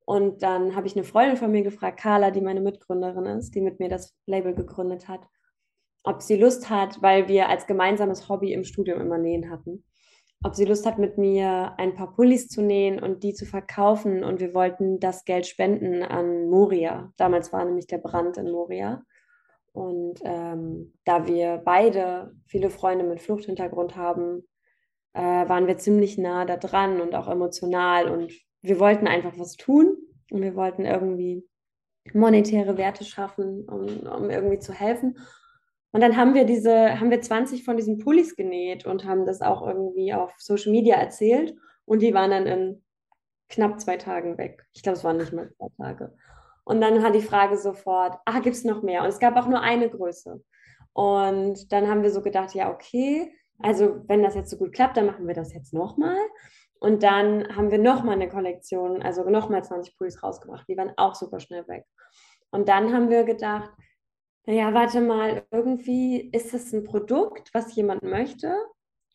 Und 0.08 0.42
dann 0.42 0.74
habe 0.74 0.88
ich 0.88 0.96
eine 0.96 1.04
Freundin 1.04 1.36
von 1.36 1.52
mir 1.52 1.64
gefragt, 1.64 2.00
Carla, 2.00 2.32
die 2.32 2.40
meine 2.40 2.62
Mitgründerin 2.62 3.26
ist, 3.26 3.54
die 3.54 3.60
mit 3.60 3.82
mir 3.82 3.90
das 3.90 4.16
Label 4.26 4.56
gegründet 4.56 5.10
hat, 5.10 5.20
ob 6.04 6.22
sie 6.22 6.38
Lust 6.38 6.70
hat, 6.70 7.02
weil 7.02 7.28
wir 7.28 7.50
als 7.50 7.68
gemeinsames 7.68 8.30
Hobby 8.30 8.54
im 8.54 8.64
Studium 8.64 9.02
immer 9.02 9.18
nähen 9.18 9.50
hatten, 9.52 9.84
ob 10.46 10.56
sie 10.56 10.64
Lust 10.64 10.86
hat, 10.86 10.98
mit 10.98 11.18
mir 11.18 11.74
ein 11.78 11.94
paar 11.94 12.14
Pullis 12.14 12.48
zu 12.48 12.62
nähen 12.62 13.04
und 13.04 13.22
die 13.24 13.34
zu 13.34 13.46
verkaufen. 13.46 14.24
Und 14.24 14.40
wir 14.40 14.54
wollten 14.54 15.02
das 15.02 15.26
Geld 15.26 15.46
spenden 15.46 16.04
an 16.04 16.48
Moria. 16.48 17.12
Damals 17.18 17.52
war 17.52 17.66
nämlich 17.66 17.88
der 17.88 17.98
Brand 17.98 18.38
in 18.38 18.50
Moria. 18.50 19.04
Und 19.74 20.22
ähm, 20.24 20.94
da 21.04 21.28
wir 21.28 21.62
beide 21.66 22.34
viele 22.46 22.70
Freunde 22.70 23.04
mit 23.04 23.20
Fluchthintergrund 23.20 23.98
haben, 23.98 24.48
äh, 25.12 25.20
waren 25.22 25.68
wir 25.68 25.78
ziemlich 25.78 26.18
nah 26.18 26.46
da 26.46 26.56
dran 26.56 27.02
und 27.02 27.14
auch 27.14 27.28
emotional. 27.28 28.10
Und 28.10 28.47
wir 28.68 28.80
wollten 28.80 29.08
einfach 29.08 29.38
was 29.38 29.56
tun 29.56 29.98
und 30.32 30.42
wir 30.42 30.56
wollten 30.56 30.86
irgendwie 30.86 31.48
monetäre 32.14 32.78
Werte 32.78 33.04
schaffen, 33.04 33.68
um, 33.68 33.86
um 34.08 34.30
irgendwie 34.30 34.60
zu 34.60 34.74
helfen. 34.74 35.18
Und 35.92 36.02
dann 36.02 36.18
haben 36.18 36.34
wir 36.34 36.46
diese, 36.46 37.00
haben 37.00 37.10
wir 37.10 37.22
20 37.22 37.64
von 37.64 37.78
diesen 37.78 37.98
Pullis 38.00 38.36
genäht 38.36 38.86
und 38.86 39.06
haben 39.06 39.26
das 39.26 39.42
auch 39.42 39.66
irgendwie 39.66 40.14
auf 40.14 40.34
Social 40.38 40.72
Media 40.72 40.96
erzählt. 40.96 41.56
Und 41.86 42.02
die 42.02 42.14
waren 42.14 42.32
dann 42.32 42.46
in 42.46 42.84
knapp 43.50 43.80
zwei 43.80 43.98
Tagen 43.98 44.38
weg. 44.38 44.66
Ich 44.74 44.84
glaube, 44.84 44.98
es 44.98 45.04
waren 45.04 45.18
nicht 45.18 45.34
mal 45.34 45.50
zwei 45.56 45.70
Tage. 45.78 46.14
Und 46.66 46.82
dann 46.82 47.02
hat 47.02 47.16
die 47.16 47.22
Frage 47.22 47.58
sofort, 47.58 48.18
ah, 48.26 48.40
gibt 48.40 48.58
es 48.58 48.66
noch 48.66 48.84
mehr? 48.84 49.02
Und 49.02 49.08
es 49.08 49.20
gab 49.20 49.38
auch 49.38 49.48
nur 49.48 49.62
eine 49.62 49.90
Größe. 49.90 50.44
Und 50.92 51.72
dann 51.72 51.88
haben 51.88 52.04
wir 52.04 52.12
so 52.12 52.22
gedacht, 52.22 52.54
ja, 52.54 52.72
okay, 52.72 53.32
also 53.60 54.04
wenn 54.08 54.22
das 54.22 54.36
jetzt 54.36 54.50
so 54.50 54.58
gut 54.58 54.74
klappt, 54.74 54.98
dann 54.98 55.06
machen 55.06 55.28
wir 55.28 55.34
das 55.34 55.54
jetzt 55.54 55.74
nochmal. 55.74 56.18
Und 56.80 57.04
dann 57.04 57.56
haben 57.56 57.72
wir 57.72 57.80
nochmal 57.80 58.16
eine 58.16 58.30
Kollektion, 58.30 59.02
also 59.02 59.28
nochmal 59.30 59.64
20 59.64 59.98
Pullis 59.98 60.22
rausgebracht. 60.22 60.68
Die 60.68 60.78
waren 60.78 60.94
auch 60.98 61.16
super 61.16 61.40
schnell 61.40 61.68
weg. 61.68 61.86
Und 62.52 62.70
dann 62.70 62.94
haben 62.94 63.10
wir 63.10 63.24
gedacht, 63.24 63.72
naja, 64.46 64.74
warte 64.74 65.02
mal, 65.02 65.46
irgendwie 65.52 66.30
ist 66.32 66.54
das 66.54 66.72
ein 66.72 66.84
Produkt, 66.84 67.54
was 67.54 67.76
jemand 67.76 68.04
möchte. 68.04 68.56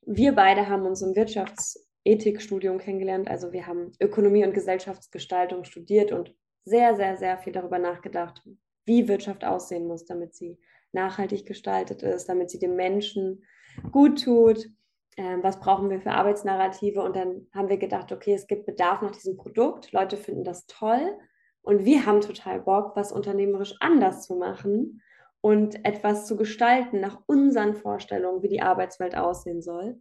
Wir 0.03 0.33
beide 0.35 0.69
haben 0.69 0.85
uns 0.85 1.01
im 1.01 1.17
Wirtschaftsethikstudium 1.17 2.79
kennengelernt. 2.79 3.31
Also 3.31 3.53
wir 3.53 3.67
haben 3.67 3.93
Ökonomie 4.01 4.45
und 4.45 4.53
Gesellschaftsgestaltung 4.53 5.65
studiert 5.65 6.13
und 6.13 6.35
sehr, 6.65 6.97
sehr, 6.97 7.17
sehr 7.17 7.39
viel 7.39 7.53
darüber 7.53 7.79
nachgedacht, 7.79 8.43
wie 8.85 9.09
Wirtschaft 9.09 9.45
aussehen 9.45 9.87
muss, 9.87 10.05
damit 10.05 10.35
sie 10.35 10.59
nachhaltig 10.93 11.47
gestaltet 11.47 12.03
ist, 12.03 12.29
damit 12.29 12.51
sie 12.51 12.59
dem 12.59 12.77
Menschen 12.77 13.45
gut 13.91 14.25
tut. 14.25 14.69
Ähm, 15.17 15.43
was 15.43 15.61
brauchen 15.61 15.91
wir 15.91 16.01
für 16.01 16.13
Arbeitsnarrative? 16.13 17.03
Und 17.03 17.17
dann 17.17 17.47
haben 17.55 17.69
wir 17.69 17.79
gedacht, 17.79 18.13
okay, 18.13 18.35
es 18.35 18.47
gibt 18.47 18.67
Bedarf 18.67 19.03
nach 19.03 19.11
diesem 19.11 19.37
Produkt. 19.37 19.93
Leute 19.93 20.17
finden 20.17 20.45
das 20.45 20.67
toll. 20.67 21.19
Und 21.63 21.85
wir 21.85 22.07
haben 22.07 22.21
total 22.21 22.61
Bock, 22.61 22.97
was 22.97 23.13
unternehmerisch 23.13 23.75
anders 23.81 24.27
zu 24.27 24.35
machen 24.37 25.03
und 25.41 25.85
etwas 25.85 26.27
zu 26.27 26.37
gestalten 26.37 27.01
nach 27.01 27.21
unseren 27.27 27.75
Vorstellungen, 27.75 28.43
wie 28.43 28.49
die 28.49 28.63
Arbeitswelt 28.63 29.17
aussehen 29.17 29.63
soll. 29.63 30.01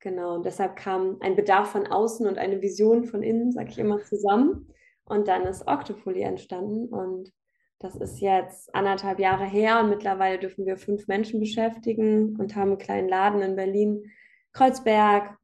Genau, 0.00 0.34
und 0.34 0.46
deshalb 0.46 0.76
kam 0.76 1.18
ein 1.20 1.36
Bedarf 1.36 1.70
von 1.70 1.86
außen 1.86 2.26
und 2.26 2.38
eine 2.38 2.62
Vision 2.62 3.04
von 3.04 3.22
innen, 3.22 3.52
sage 3.52 3.70
ich 3.70 3.78
immer, 3.78 4.02
zusammen. 4.02 4.68
Und 5.04 5.28
dann 5.28 5.42
ist 5.42 5.66
Octopoly 5.66 6.22
entstanden 6.22 6.88
und 6.88 7.32
das 7.80 7.96
ist 7.96 8.20
jetzt 8.20 8.74
anderthalb 8.74 9.18
Jahre 9.18 9.44
her 9.44 9.80
und 9.80 9.88
mittlerweile 9.88 10.38
dürfen 10.38 10.66
wir 10.66 10.76
fünf 10.76 11.08
Menschen 11.08 11.40
beschäftigen 11.40 12.36
und 12.38 12.54
haben 12.54 12.70
einen 12.70 12.78
kleinen 12.78 13.08
Laden 13.08 13.42
in 13.42 13.56
Berlin, 13.56 14.10
Kreuzberg. 14.52 15.36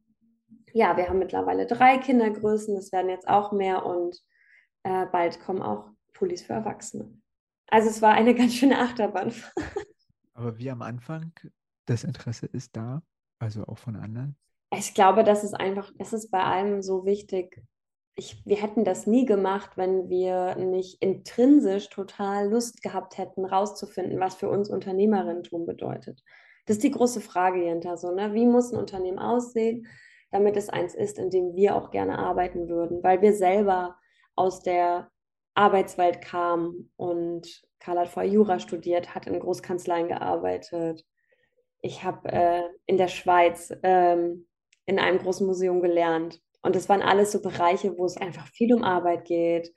Ja, 0.72 0.96
wir 0.96 1.08
haben 1.08 1.18
mittlerweile 1.18 1.66
drei 1.66 1.98
Kindergrößen, 1.98 2.74
das 2.74 2.92
werden 2.92 3.08
jetzt 3.08 3.28
auch 3.28 3.52
mehr 3.52 3.86
und 3.86 4.20
äh, 4.82 5.06
bald 5.06 5.40
kommen 5.40 5.62
auch 5.62 5.88
Pullis 6.12 6.42
für 6.42 6.52
Erwachsene. 6.52 7.10
Also 7.68 7.88
es 7.88 8.02
war 8.02 8.12
eine 8.12 8.34
ganz 8.36 8.54
schöne 8.54 8.78
Achterbahn. 8.78 9.32
Aber 10.34 10.58
wie 10.58 10.70
am 10.70 10.82
Anfang, 10.82 11.32
das 11.86 12.04
Interesse 12.04 12.46
ist 12.46 12.76
da, 12.76 13.02
also 13.38 13.64
auch 13.64 13.78
von 13.78 13.96
anderen? 13.96 14.36
Ich 14.70 14.94
glaube, 14.94 15.24
das 15.24 15.44
ist 15.44 15.54
einfach, 15.54 15.92
es 15.98 16.12
ist 16.12 16.30
bei 16.30 16.42
allem 16.42 16.82
so 16.82 17.06
wichtig, 17.06 17.62
ich, 18.16 18.42
wir 18.46 18.56
hätten 18.56 18.84
das 18.84 19.06
nie 19.06 19.26
gemacht, 19.26 19.76
wenn 19.76 20.08
wir 20.08 20.56
nicht 20.56 21.02
intrinsisch 21.02 21.90
total 21.90 22.48
Lust 22.48 22.82
gehabt 22.82 23.18
hätten, 23.18 23.44
rauszufinden, 23.44 24.18
was 24.18 24.34
für 24.34 24.48
uns 24.48 24.70
Unternehmerinnentum 24.70 25.66
bedeutet. 25.66 26.22
Das 26.66 26.76
ist 26.76 26.84
die 26.84 26.90
große 26.90 27.20
Frage 27.20 27.60
hinter 27.60 27.96
so, 27.96 28.12
ne? 28.12 28.34
Wie 28.34 28.46
muss 28.46 28.72
ein 28.72 28.78
Unternehmen 28.78 29.18
aussehen, 29.18 29.86
damit 30.30 30.56
es 30.56 30.68
eins 30.68 30.94
ist, 30.94 31.18
in 31.18 31.30
dem 31.30 31.54
wir 31.54 31.76
auch 31.76 31.90
gerne 31.90 32.18
arbeiten 32.18 32.68
würden, 32.68 33.02
weil 33.02 33.22
wir 33.22 33.32
selber 33.32 33.96
aus 34.34 34.62
der 34.62 35.10
Arbeitswelt 35.54 36.20
kamen 36.20 36.90
und 36.96 37.62
Karl 37.78 38.00
hat 38.00 38.08
vorher 38.08 38.30
Jura 38.30 38.58
studiert, 38.58 39.14
hat 39.14 39.26
in 39.26 39.38
Großkanzleien 39.38 40.08
gearbeitet. 40.08 41.04
Ich 41.80 42.04
habe 42.04 42.28
äh, 42.30 42.62
in 42.86 42.96
der 42.96 43.08
Schweiz 43.08 43.72
ähm, 43.82 44.46
in 44.86 44.98
einem 44.98 45.18
großen 45.18 45.46
Museum 45.46 45.80
gelernt. 45.80 46.40
Und 46.62 46.74
das 46.74 46.88
waren 46.88 47.02
alles 47.02 47.32
so 47.32 47.40
Bereiche, 47.40 47.96
wo 47.96 48.04
es 48.04 48.16
einfach 48.16 48.46
viel 48.48 48.74
um 48.74 48.82
Arbeit 48.82 49.24
geht. 49.24 49.72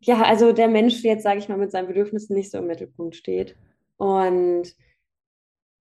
Ja, 0.00 0.22
also 0.22 0.52
der 0.52 0.68
Mensch 0.68 1.02
jetzt, 1.04 1.22
sage 1.22 1.38
ich 1.38 1.48
mal, 1.48 1.58
mit 1.58 1.70
seinen 1.70 1.86
Bedürfnissen 1.86 2.34
nicht 2.34 2.50
so 2.50 2.58
im 2.58 2.66
Mittelpunkt 2.66 3.14
steht. 3.14 3.56
Und 3.98 4.74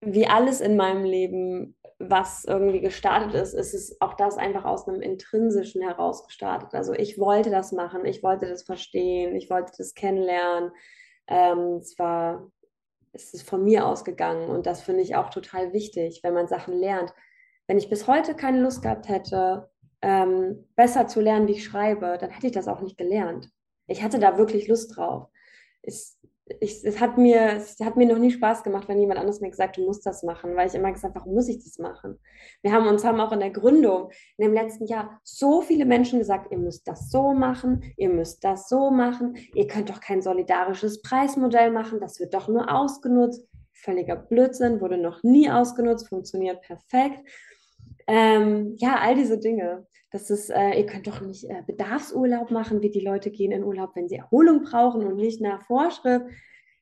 wie 0.01 0.25
alles 0.27 0.61
in 0.61 0.75
meinem 0.75 1.03
Leben, 1.03 1.75
was 1.99 2.43
irgendwie 2.45 2.81
gestartet 2.81 3.35
ist, 3.35 3.53
ist 3.53 3.73
es 3.73 4.01
auch 4.01 4.15
das 4.15 4.37
einfach 4.37 4.65
aus 4.65 4.87
einem 4.87 5.01
intrinsischen 5.01 5.81
heraus 5.81 6.25
gestartet. 6.25 6.73
Also 6.73 6.93
ich 6.93 7.19
wollte 7.19 7.51
das 7.51 7.71
machen, 7.71 8.05
ich 8.05 8.23
wollte 8.23 8.47
das 8.47 8.63
verstehen, 8.63 9.35
ich 9.35 9.49
wollte 9.51 9.71
das 9.77 9.93
kennenlernen. 9.93 10.71
Ähm, 11.27 11.77
es 11.77 11.97
war, 11.99 12.51
es 13.13 13.33
ist 13.33 13.47
von 13.47 13.63
mir 13.63 13.85
ausgegangen 13.85 14.49
und 14.49 14.65
das 14.65 14.81
finde 14.81 15.01
ich 15.01 15.15
auch 15.15 15.29
total 15.29 15.73
wichtig, 15.73 16.21
wenn 16.23 16.33
man 16.33 16.47
Sachen 16.47 16.79
lernt. 16.79 17.13
Wenn 17.67 17.77
ich 17.77 17.89
bis 17.89 18.07
heute 18.07 18.35
keine 18.35 18.61
Lust 18.61 18.81
gehabt 18.81 19.07
hätte, 19.07 19.69
ähm, 20.01 20.67
besser 20.75 21.07
zu 21.07 21.21
lernen, 21.21 21.47
wie 21.47 21.53
ich 21.53 21.63
schreibe, 21.63 22.17
dann 22.19 22.31
hätte 22.31 22.47
ich 22.47 22.53
das 22.53 22.67
auch 22.67 22.81
nicht 22.81 22.97
gelernt. 22.97 23.51
Ich 23.85 24.01
hatte 24.01 24.17
da 24.19 24.37
wirklich 24.37 24.67
Lust 24.67 24.97
drauf. 24.97 25.27
Es, 25.83 26.19
ich, 26.59 26.83
es, 26.83 26.99
hat 26.99 27.17
mir, 27.17 27.53
es 27.53 27.79
hat 27.79 27.95
mir 27.95 28.05
noch 28.05 28.17
nie 28.17 28.31
Spaß 28.31 28.63
gemacht, 28.63 28.87
wenn 28.87 28.99
jemand 28.99 29.19
anderes 29.19 29.41
mir 29.41 29.49
gesagt, 29.49 29.77
du 29.77 29.85
musst 29.85 30.05
das 30.05 30.23
machen, 30.23 30.55
weil 30.55 30.67
ich 30.67 30.75
immer 30.75 30.91
gesagt, 30.91 31.15
warum 31.15 31.33
muss 31.33 31.47
ich 31.47 31.63
das 31.63 31.77
machen? 31.77 32.19
Wir 32.61 32.71
haben 32.71 32.87
uns 32.87 33.03
haben 33.03 33.19
auch 33.19 33.31
in 33.31 33.39
der 33.39 33.51
Gründung 33.51 34.09
in 34.37 34.45
dem 34.45 34.53
letzten 34.53 34.85
Jahr 34.85 35.19
so 35.23 35.61
viele 35.61 35.85
Menschen 35.85 36.19
gesagt, 36.19 36.51
ihr 36.51 36.57
müsst 36.57 36.87
das 36.87 37.09
so 37.09 37.33
machen, 37.33 37.83
ihr 37.97 38.09
müsst 38.09 38.43
das 38.43 38.69
so 38.69 38.91
machen, 38.91 39.37
ihr 39.53 39.67
könnt 39.67 39.89
doch 39.89 39.99
kein 40.01 40.21
solidarisches 40.21 41.01
Preismodell 41.01 41.71
machen, 41.71 41.99
das 41.99 42.19
wird 42.19 42.33
doch 42.33 42.47
nur 42.47 42.73
ausgenutzt. 42.73 43.47
Völliger 43.73 44.15
Blödsinn, 44.15 44.79
wurde 44.79 44.97
noch 44.97 45.23
nie 45.23 45.49
ausgenutzt, 45.49 46.09
funktioniert 46.09 46.61
perfekt. 46.61 47.19
Ähm, 48.07 48.75
ja, 48.77 48.97
all 48.99 49.15
diese 49.15 49.39
Dinge. 49.39 49.85
Das 50.11 50.29
ist, 50.29 50.49
äh, 50.49 50.77
ihr 50.77 50.85
könnt 50.85 51.07
doch 51.07 51.21
nicht 51.21 51.45
äh, 51.45 51.63
Bedarfsurlaub 51.65 52.51
machen, 52.51 52.81
wie 52.81 52.89
die 52.89 52.99
Leute 52.99 53.31
gehen 53.31 53.51
in 53.51 53.63
Urlaub, 53.63 53.91
wenn 53.95 54.09
sie 54.09 54.17
Erholung 54.17 54.63
brauchen 54.63 55.05
und 55.05 55.15
nicht 55.15 55.39
nach 55.41 55.61
Vorschrift. 55.63 56.25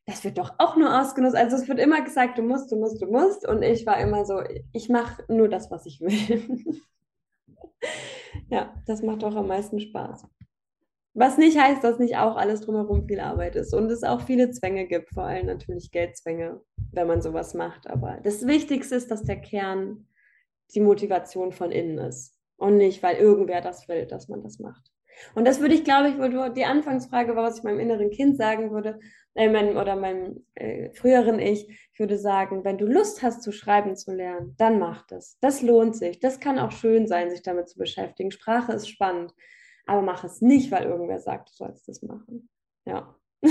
Das 0.07 0.23
wird 0.23 0.39
doch 0.39 0.55
auch 0.57 0.75
nur 0.75 0.99
ausgenutzt. 0.99 1.35
Also 1.35 1.55
es 1.55 1.67
wird 1.67 1.79
immer 1.79 2.01
gesagt, 2.01 2.39
du 2.39 2.41
musst, 2.41 2.71
du 2.71 2.77
musst, 2.77 2.99
du 2.99 3.05
musst. 3.05 3.47
Und 3.47 3.61
ich 3.61 3.85
war 3.85 3.99
immer 3.99 4.25
so, 4.25 4.41
ich 4.73 4.89
mache 4.89 5.23
nur 5.27 5.47
das, 5.47 5.69
was 5.69 5.85
ich 5.85 6.01
will. 6.01 6.81
ja, 8.49 8.73
das 8.87 9.03
macht 9.03 9.21
doch 9.21 9.35
am 9.35 9.47
meisten 9.47 9.79
Spaß. 9.79 10.25
Was 11.13 11.37
nicht 11.37 11.59
heißt, 11.59 11.83
dass 11.83 11.99
nicht 11.99 12.17
auch 12.17 12.35
alles 12.35 12.61
drumherum 12.61 13.07
viel 13.07 13.19
Arbeit 13.19 13.55
ist 13.55 13.73
und 13.73 13.91
es 13.91 14.03
auch 14.03 14.21
viele 14.21 14.51
Zwänge 14.51 14.87
gibt, 14.87 15.09
vor 15.13 15.23
allem 15.23 15.47
natürlich 15.47 15.91
Geldzwänge, 15.91 16.61
wenn 16.91 17.07
man 17.07 17.21
sowas 17.21 17.53
macht. 17.53 17.87
Aber 17.87 18.19
das 18.23 18.47
Wichtigste 18.47 18.95
ist, 18.95 19.11
dass 19.11 19.23
der 19.23 19.41
Kern 19.41 20.07
die 20.73 20.81
Motivation 20.81 21.51
von 21.51 21.71
innen 21.71 21.97
ist 21.97 22.37
und 22.57 22.77
nicht, 22.77 23.01
weil 23.03 23.17
irgendwer 23.17 23.61
das 23.61 23.87
will, 23.87 24.05
dass 24.05 24.27
man 24.27 24.43
das 24.43 24.59
macht. 24.59 24.91
Und 25.35 25.45
das 25.45 25.59
würde 25.59 25.75
ich, 25.75 25.83
glaube 25.83 26.09
ich, 26.09 26.17
wo 26.17 26.53
die 26.53 26.65
Anfangsfrage 26.65 27.35
war, 27.35 27.43
was 27.43 27.57
ich 27.57 27.63
meinem 27.63 27.79
inneren 27.79 28.09
Kind 28.09 28.37
sagen 28.37 28.71
würde, 28.71 28.99
äh, 29.35 29.49
mein, 29.49 29.75
oder 29.77 29.95
meinem 29.95 30.45
äh, 30.55 30.91
früheren 30.91 31.39
Ich, 31.39 31.67
ich 31.93 31.99
würde 31.99 32.17
sagen, 32.17 32.63
wenn 32.63 32.77
du 32.77 32.85
Lust 32.85 33.21
hast 33.21 33.43
zu 33.43 33.51
schreiben 33.51 33.95
zu 33.95 34.13
lernen, 34.13 34.55
dann 34.57 34.79
mach 34.79 35.05
das. 35.07 35.37
Das 35.41 35.61
lohnt 35.61 35.95
sich. 35.95 36.19
Das 36.19 36.39
kann 36.39 36.59
auch 36.59 36.71
schön 36.71 37.07
sein, 37.07 37.29
sich 37.29 37.41
damit 37.41 37.69
zu 37.69 37.77
beschäftigen. 37.77 38.31
Sprache 38.31 38.73
ist 38.73 38.87
spannend, 38.87 39.33
aber 39.85 40.01
mach 40.01 40.23
es 40.23 40.41
nicht, 40.41 40.71
weil 40.71 40.85
irgendwer 40.85 41.19
sagt, 41.19 41.49
du 41.49 41.53
sollst 41.53 41.87
das 41.87 42.01
machen. 42.01 42.49
Ja. 42.85 43.15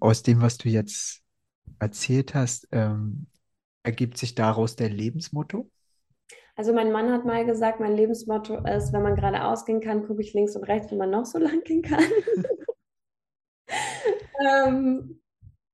Aus 0.00 0.22
dem, 0.22 0.42
was 0.42 0.58
du 0.58 0.68
jetzt 0.68 1.22
erzählt 1.78 2.34
hast, 2.34 2.68
ähm, 2.72 3.26
Ergibt 3.88 4.18
sich 4.18 4.34
daraus 4.34 4.76
der 4.76 4.90
Lebensmotto? 4.90 5.70
Also 6.56 6.74
mein 6.74 6.92
Mann 6.92 7.10
hat 7.10 7.24
mal 7.24 7.46
gesagt, 7.46 7.80
mein 7.80 7.96
Lebensmotto 7.96 8.62
ist, 8.66 8.92
wenn 8.92 9.00
man 9.00 9.14
geradeaus 9.14 9.64
gehen 9.64 9.80
kann, 9.80 10.06
gucke 10.06 10.20
ich 10.20 10.34
links 10.34 10.54
und 10.56 10.64
rechts, 10.64 10.90
wenn 10.90 10.98
man 10.98 11.08
noch 11.08 11.24
so 11.24 11.38
lang 11.38 11.62
gehen 11.64 11.80
kann. 11.80 12.04
ähm, 14.46 15.22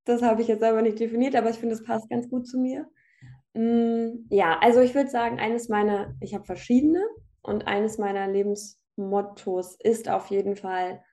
das 0.05 0.21
habe 0.21 0.41
ich 0.41 0.47
jetzt 0.47 0.61
selber 0.61 0.81
nicht 0.81 0.97
definiert, 0.97 1.35
aber 1.35 1.49
ich 1.49 1.57
finde, 1.57 1.75
es 1.75 1.83
passt 1.83 2.09
ganz 2.09 2.29
gut 2.29 2.47
zu 2.47 2.57
mir. 2.57 2.89
Mm, 3.53 4.27
ja, 4.29 4.59
also 4.59 4.79
ich 4.79 4.95
würde 4.95 5.09
sagen, 5.09 5.37
eines 5.37 5.67
meiner, 5.67 6.15
ich 6.21 6.33
habe 6.33 6.45
verschiedene 6.45 7.05
und 7.41 7.67
eines 7.67 7.97
meiner 7.97 8.29
Lebensmottos 8.29 9.75
ist 9.81 10.07
auf 10.07 10.27
jeden 10.27 10.55
Fall, 10.55 11.03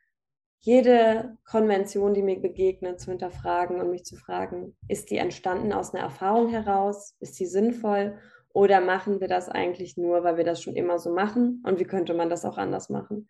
jede 0.62 1.36
Konvention, 1.44 2.14
die 2.14 2.22
mir 2.22 2.40
begegnet, 2.40 3.00
zu 3.00 3.10
hinterfragen 3.10 3.80
und 3.80 3.90
mich 3.90 4.04
zu 4.04 4.16
fragen, 4.16 4.76
ist 4.88 5.10
die 5.10 5.18
entstanden 5.18 5.72
aus 5.72 5.92
einer 5.92 6.04
Erfahrung 6.04 6.48
heraus? 6.48 7.16
Ist 7.18 7.34
sie 7.34 7.46
sinnvoll? 7.46 8.16
Oder 8.54 8.80
machen 8.80 9.20
wir 9.20 9.28
das 9.28 9.48
eigentlich 9.48 9.96
nur, 9.96 10.22
weil 10.22 10.36
wir 10.36 10.44
das 10.44 10.62
schon 10.62 10.76
immer 10.76 10.98
so 11.00 11.12
machen? 11.12 11.62
Und 11.66 11.80
wie 11.80 11.84
könnte 11.84 12.14
man 12.14 12.30
das 12.30 12.44
auch 12.44 12.58
anders 12.58 12.90
machen? 12.90 13.28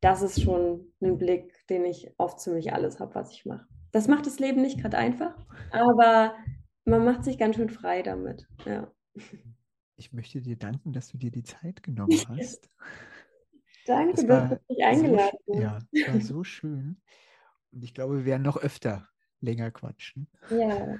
Das 0.00 0.22
ist 0.22 0.42
schon 0.42 0.94
ein 1.02 1.18
Blick, 1.18 1.66
den 1.68 1.84
ich 1.84 2.14
auf 2.16 2.36
ziemlich 2.36 2.72
alles 2.72 2.98
habe, 2.98 3.14
was 3.14 3.32
ich 3.32 3.44
mache. 3.44 3.66
Das 3.92 4.08
macht 4.08 4.26
das 4.26 4.38
Leben 4.38 4.62
nicht 4.62 4.80
gerade 4.80 4.96
einfach, 4.96 5.36
aber 5.72 6.34
man 6.86 7.04
macht 7.04 7.24
sich 7.24 7.36
ganz 7.36 7.56
schön 7.56 7.68
frei 7.68 8.02
damit. 8.02 8.46
Ja. 8.64 8.90
Ich 9.96 10.14
möchte 10.14 10.40
dir 10.40 10.56
danken, 10.56 10.94
dass 10.94 11.08
du 11.08 11.18
dir 11.18 11.30
die 11.30 11.42
Zeit 11.42 11.82
genommen 11.82 12.10
hast. 12.28 12.70
Danke, 13.90 14.24
dass 14.24 14.50
du 14.50 14.60
mich 14.68 14.84
eingeladen 14.84 15.38
so, 15.46 15.54
hast. 15.54 15.62
Ja, 15.62 15.78
es 15.92 16.08
war 16.14 16.20
so 16.20 16.44
schön. 16.44 16.96
Und 17.72 17.82
ich 17.82 17.92
glaube, 17.92 18.18
wir 18.18 18.24
werden 18.24 18.42
noch 18.42 18.56
öfter 18.56 19.08
länger 19.40 19.70
quatschen. 19.70 20.28
Ja, 20.50 20.96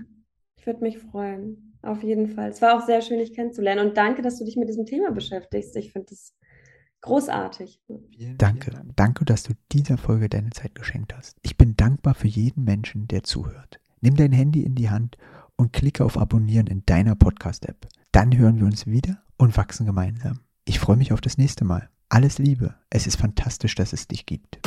ich 0.57 0.67
würde 0.67 0.81
mich 0.81 0.99
freuen. 0.99 1.79
Auf 1.83 2.03
jeden 2.03 2.29
Fall. 2.29 2.51
Es 2.51 2.61
war 2.61 2.77
auch 2.77 2.85
sehr 2.85 3.01
schön, 3.01 3.19
dich 3.19 3.33
kennenzulernen. 3.33 3.89
Und 3.89 3.97
danke, 3.97 4.23
dass 4.23 4.39
du 4.39 4.45
dich 4.45 4.57
mit 4.57 4.69
diesem 4.69 4.87
Thema 4.87 5.13
beschäftigst. 5.13 5.75
Ich 5.77 5.93
finde 5.93 6.13
es 6.13 6.35
großartig. 7.01 7.81
Vielen, 7.87 8.37
danke. 8.37 8.71
Vielen 8.71 8.77
Dank. 8.77 8.97
Danke, 8.97 9.25
dass 9.25 9.45
du 9.45 9.55
dieser 9.73 9.97
Folge 9.97 10.29
deine 10.29 10.51
Zeit 10.51 10.75
geschenkt 10.75 11.15
hast. 11.17 11.39
Ich 11.43 11.57
bin 11.57 11.77
dankbar 11.77 12.15
für 12.15 12.29
jeden 12.29 12.65
Menschen, 12.65 13.09
der 13.09 13.23
zuhört. 13.23 13.81
Nimm 14.01 14.17
dein 14.17 14.33
Handy 14.33 14.63
in 14.63 14.75
die 14.75 14.91
Hand 14.91 15.17
und 15.57 15.73
klicke 15.73 16.05
auf 16.05 16.19
Abonnieren 16.19 16.67
in 16.67 16.85
deiner 16.87 17.15
Podcast-App. 17.15 17.87
Dann 18.13 18.37
hören 18.37 18.59
wir 18.59 18.67
uns 18.67 18.87
wieder 18.87 19.23
und 19.39 19.57
wachsen 19.57 19.87
gemeinsam. 19.87 20.41
Ich 20.65 20.79
freue 20.79 20.97
mich 20.97 21.13
auf 21.13 21.21
das 21.21 21.39
nächste 21.39 21.65
Mal. 21.65 21.89
Alles 22.13 22.39
Liebe. 22.39 22.75
Es 22.91 23.07
ist 23.07 23.15
fantastisch, 23.15 23.77
dass 23.77 23.93
es 23.93 24.09
dich 24.09 24.27
gibt. 24.27 24.59